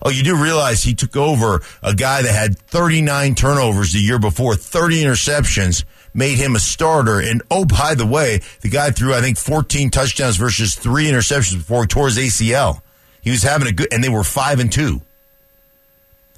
Oh, 0.00 0.10
you 0.10 0.22
do 0.22 0.40
realize 0.40 0.82
he 0.82 0.94
took 0.94 1.16
over 1.16 1.60
a 1.82 1.94
guy 1.94 2.22
that 2.22 2.32
had 2.32 2.56
39 2.56 3.34
turnovers 3.34 3.92
the 3.92 3.98
year 3.98 4.18
before, 4.18 4.54
30 4.54 5.02
interceptions, 5.02 5.84
made 6.14 6.38
him 6.38 6.54
a 6.54 6.60
starter. 6.60 7.20
And 7.20 7.42
oh, 7.50 7.64
by 7.64 7.94
the 7.94 8.06
way, 8.06 8.40
the 8.60 8.68
guy 8.68 8.90
threw, 8.90 9.12
I 9.12 9.20
think, 9.20 9.38
14 9.38 9.90
touchdowns 9.90 10.36
versus 10.36 10.76
three 10.76 11.06
interceptions 11.06 11.56
before 11.56 11.82
he 11.82 11.88
tore 11.88 12.06
his 12.06 12.18
ACL. 12.18 12.80
He 13.20 13.30
was 13.30 13.42
having 13.42 13.68
a 13.68 13.72
good, 13.72 13.92
and 13.92 14.02
they 14.02 14.08
were 14.08 14.24
five 14.24 14.60
and 14.60 14.70
two. 14.70 15.02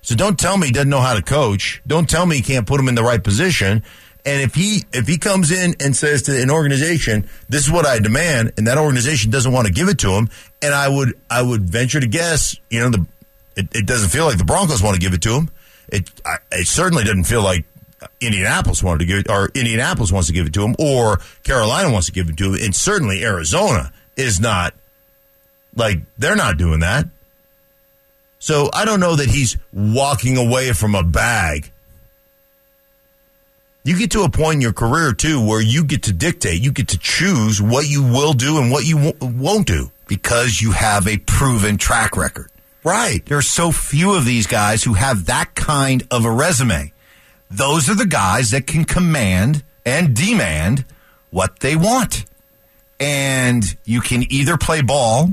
So 0.03 0.15
don't 0.15 0.39
tell 0.39 0.57
me 0.57 0.69
he 0.69 0.73
doesn't 0.73 0.89
know 0.89 1.01
how 1.01 1.15
to 1.15 1.23
coach. 1.23 1.83
Don't 1.87 2.09
tell 2.09 2.25
me 2.25 2.37
he 2.37 2.43
can't 2.43 2.67
put 2.67 2.81
him 2.81 2.89
in 2.89 2.95
the 2.95 3.03
right 3.03 3.23
position. 3.23 3.83
And 4.25 4.43
if 4.43 4.55
he 4.55 4.85
if 4.93 5.07
he 5.07 5.19
comes 5.19 5.51
in 5.51 5.75
and 5.81 5.97
says 5.97 6.23
to 6.23 6.43
an 6.43 6.51
organization, 6.51 7.29
"This 7.49 7.65
is 7.65 7.71
what 7.71 7.87
I 7.87 7.99
demand," 7.99 8.53
and 8.57 8.67
that 8.67 8.79
organization 8.79 9.31
doesn't 9.31 9.53
want 9.53 9.67
to 9.67 9.73
give 9.73 9.89
it 9.89 9.99
to 9.99 10.11
him, 10.11 10.29
and 10.61 10.75
I 10.75 10.89
would 10.89 11.15
I 11.31 11.43
would 11.43 11.63
venture 11.63 12.01
to 12.01 12.07
guess, 12.07 12.57
you 12.69 12.81
know, 12.81 12.91
the 12.91 13.07
it, 13.57 13.75
it 13.75 13.87
doesn't 13.87 14.11
feel 14.11 14.27
like 14.27 14.39
the 14.39 14.45
Broncos 14.45 14.83
want 14.83 14.95
to 14.95 15.01
give 15.01 15.15
it 15.15 15.23
to 15.23 15.35
him. 15.35 15.51
It 15.89 16.11
I, 16.25 16.37
it 16.53 16.67
certainly 16.67 17.05
doesn't 17.05 17.25
feel 17.25 17.43
like 17.43 17.65
Indianapolis 18.21 18.83
wanted 18.83 19.01
to 19.01 19.07
give 19.07 19.19
it, 19.19 19.31
or 19.31 19.51
Indianapolis 19.55 20.13
wants 20.13 20.29
to 20.29 20.35
give 20.35 20.47
it 20.47 20.53
to 20.55 20.65
him, 20.65 20.75
or 20.79 21.21
Carolina 21.43 21.91
wants 21.91 22.07
to 22.07 22.13
give 22.13 22.29
it 22.29 22.37
to 22.39 22.53
him, 22.53 22.63
and 22.63 22.75
certainly 22.75 23.25
Arizona 23.25 23.93
is 24.17 24.41
not 24.41 24.75
like 25.75 26.01
they're 26.19 26.37
not 26.37 26.57
doing 26.57 26.81
that. 26.81 27.07
So 28.39 28.71
I 28.73 28.85
don't 28.85 29.01
know 29.01 29.17
that 29.17 29.29
he's 29.29 29.57
walking 29.73 30.37
away 30.37 30.73
from 30.73 30.95
a 30.95 31.03
bag. 31.03 31.71
You 33.83 33.99
get 33.99 34.11
to 34.13 34.23
a 34.23 34.31
point 34.31 34.57
in 34.57 34.61
your 34.61 34.73
career 34.75 35.13
too 35.13 35.45
where 35.45 35.61
you 35.63 35.85
get 35.85 36.03
to 36.05 36.13
dictate, 36.13 36.61
you 36.61 36.71
get 36.73 36.89
to 36.89 36.99
choose 36.99 37.63
what 37.63 37.89
you 37.89 38.03
will 38.03 38.35
do 38.35 38.59
and 38.59 38.71
what 38.71 38.85
you 38.85 38.97
wo- 38.99 39.17
won't 39.21 39.67
do. 39.67 39.91
because 40.07 40.61
you 40.61 40.73
have 40.73 41.07
a 41.07 41.19
proven 41.19 41.77
track 41.79 42.17
record. 42.17 42.51
Right. 42.83 43.25
There 43.27 43.39
are 43.39 43.43
so 43.43 43.71
few 43.71 44.15
of 44.15 44.25
these 44.25 44.49
guys 44.49 44.83
who 44.83 44.95
have 44.95 45.27
that 45.27 45.55
kind 45.55 46.03
of 46.11 46.25
a 46.25 46.31
resume. 46.33 46.93
Those 47.49 47.89
are 47.89 47.95
the 47.95 48.07
guys 48.07 48.51
that 48.51 48.67
can 48.67 48.85
command 48.85 49.63
and 49.87 50.17
demand 50.17 50.85
what 51.31 51.61
they 51.61 51.77
want. 51.77 52.25
And 52.99 53.63
you 53.85 54.01
can 54.01 54.25
either 54.33 54.57
play 54.57 54.83
ball 54.83 55.31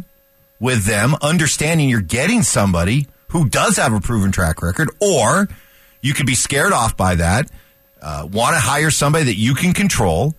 with 0.60 0.86
them, 0.86 1.16
understanding 1.24 1.90
you're 1.90 2.02
getting 2.02 2.44
somebody 2.44 3.08
who 3.30 3.50
does 3.50 3.78
have 3.78 3.94
a 3.94 4.00
proven 4.00 4.32
track 4.32 4.62
record, 4.62 4.90
or 5.02 5.48
you 6.02 6.14
could 6.14 6.28
be 6.28 6.36
scared 6.36 6.72
off 6.72 6.96
by 6.96 7.16
that, 7.16 7.50
uh, 8.02 8.28
want 8.32 8.56
to 8.56 8.60
hire 8.60 8.92
somebody 8.92 9.26
that 9.26 9.38
you 9.38 9.56
can 9.56 9.74
control, 9.74 10.36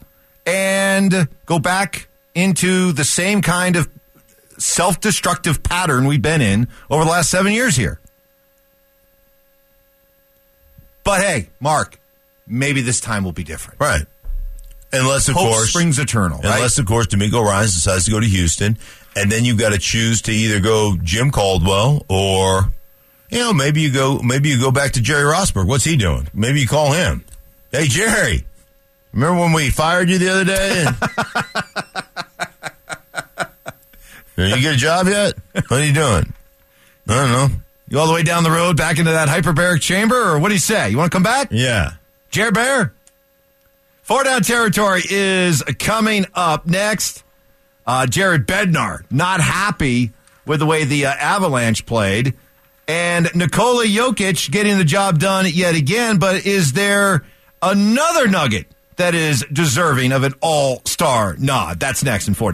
and 0.47 1.29
go 1.47 1.59
back 1.59 2.09
into 2.35 2.93
the 2.93 3.05
same 3.05 3.43
kind 3.43 3.77
of 3.77 3.89
self 4.59 5.01
destructive 5.01 5.63
pattern 5.63 6.07
we've 6.07 6.23
been 6.23 6.41
in 6.41 6.69
over 6.91 7.05
the 7.05 7.11
last 7.11 7.31
seven 7.31 7.53
years 7.53 7.77
here. 7.77 8.01
But 11.05 11.21
hey, 11.21 11.49
Mark, 11.61 11.99
maybe 12.47 12.83
this 12.83 13.01
time 13.01 13.25
will 13.25 13.33
be 13.33 13.45
different. 13.45 13.81
Right. 13.81 14.03
Unless 14.93 15.29
of 15.29 15.35
Hope 15.35 15.49
course 15.49 15.71
springs 15.71 15.99
eternal, 15.99 16.39
right? 16.39 16.57
Unless 16.57 16.79
of 16.79 16.87
course 16.87 17.07
DeMeco 17.09 17.45
Ryan's 17.45 17.75
decides 17.75 18.07
to 18.07 18.11
go 18.11 18.21
to 18.21 18.27
Houston, 18.27 18.79
and 19.15 19.31
then 19.31 19.45
you've 19.45 19.59
got 19.59 19.71
to 19.71 19.79
choose 19.79 20.23
to 20.23 20.33
either 20.33 20.61
go 20.61 20.97
Jim 21.03 21.31
Caldwell 21.31 22.07
or 22.09 22.73
you 23.31 23.39
know 23.39 23.53
maybe 23.53 23.83
you 23.83 23.93
go 23.93 24.19
maybe 24.21 24.49
you 24.49 24.59
go 24.59 24.71
back 24.71 24.93
to 24.93 25.03
Jerry 25.03 25.25
Rosburg. 25.25 25.67
What's 25.67 25.85
he 25.85 25.97
doing? 25.97 26.29
Maybe 26.33 26.61
you 26.61 26.67
call 26.67 26.93
him. 26.93 27.25
Hey 27.71 27.87
Jerry, 27.87 28.47
remember 29.13 29.41
when 29.41 29.53
we 29.53 29.69
fired 29.69 30.09
you 30.09 30.17
the 30.19 30.31
other 30.31 30.45
day? 30.45 30.87
Did 34.37 34.57
you 34.57 34.63
get 34.63 34.75
a 34.75 34.79
job 34.79 35.07
yet? 35.07 35.35
What 35.53 35.73
are 35.73 35.85
you 35.85 35.93
doing? 35.93 36.33
I 37.09 37.15
don't 37.15 37.31
know. 37.31 37.49
You 37.89 37.99
all 37.99 38.07
the 38.07 38.15
way 38.15 38.23
down 38.23 38.43
the 38.43 38.51
road 38.51 38.79
back 38.79 38.99
into 38.99 39.11
that 39.11 39.29
hyperbaric 39.29 39.83
chamber, 39.83 40.17
or 40.17 40.39
what 40.39 40.49
do 40.49 40.55
you 40.55 40.61
say? 40.61 40.89
You 40.89 40.97
want 40.97 41.11
to 41.13 41.15
come 41.17 41.23
back? 41.23 41.49
Yeah. 41.51 41.93
Jared 42.31 42.55
Bear. 42.55 42.95
Four 44.03 44.25
down 44.25 44.43
territory 44.43 45.03
is 45.09 45.63
coming 45.79 46.25
up 46.35 46.67
next. 46.67 47.23
Uh, 47.87 48.07
Jared 48.07 48.47
Bednar 48.47 49.03
not 49.11 49.41
happy 49.41 50.13
with 50.47 50.61
the 50.61 50.67
way 50.67 50.85
the 50.85 51.05
uh, 51.07 51.15
Avalanche 51.15 51.85
played, 51.85 52.33
and 52.87 53.29
Nikola 53.35 53.85
Jokic 53.85 54.51
getting 54.51 54.79
the 54.79 54.85
job 54.85 55.19
done 55.19 55.45
yet 55.53 55.75
again. 55.75 56.19
But 56.19 56.47
is 56.47 56.73
there 56.73 57.25
another 57.63 58.29
nugget 58.29 58.67
that 58.97 59.15
is 59.15 59.45
deserving 59.53 60.13
of 60.13 60.25
an 60.25 60.35
All 60.41 60.83
Star 60.85 61.37
nod? 61.39 61.81
That's 61.81 62.03
next 62.03 62.29
in 62.29 62.35
four. 62.35 62.53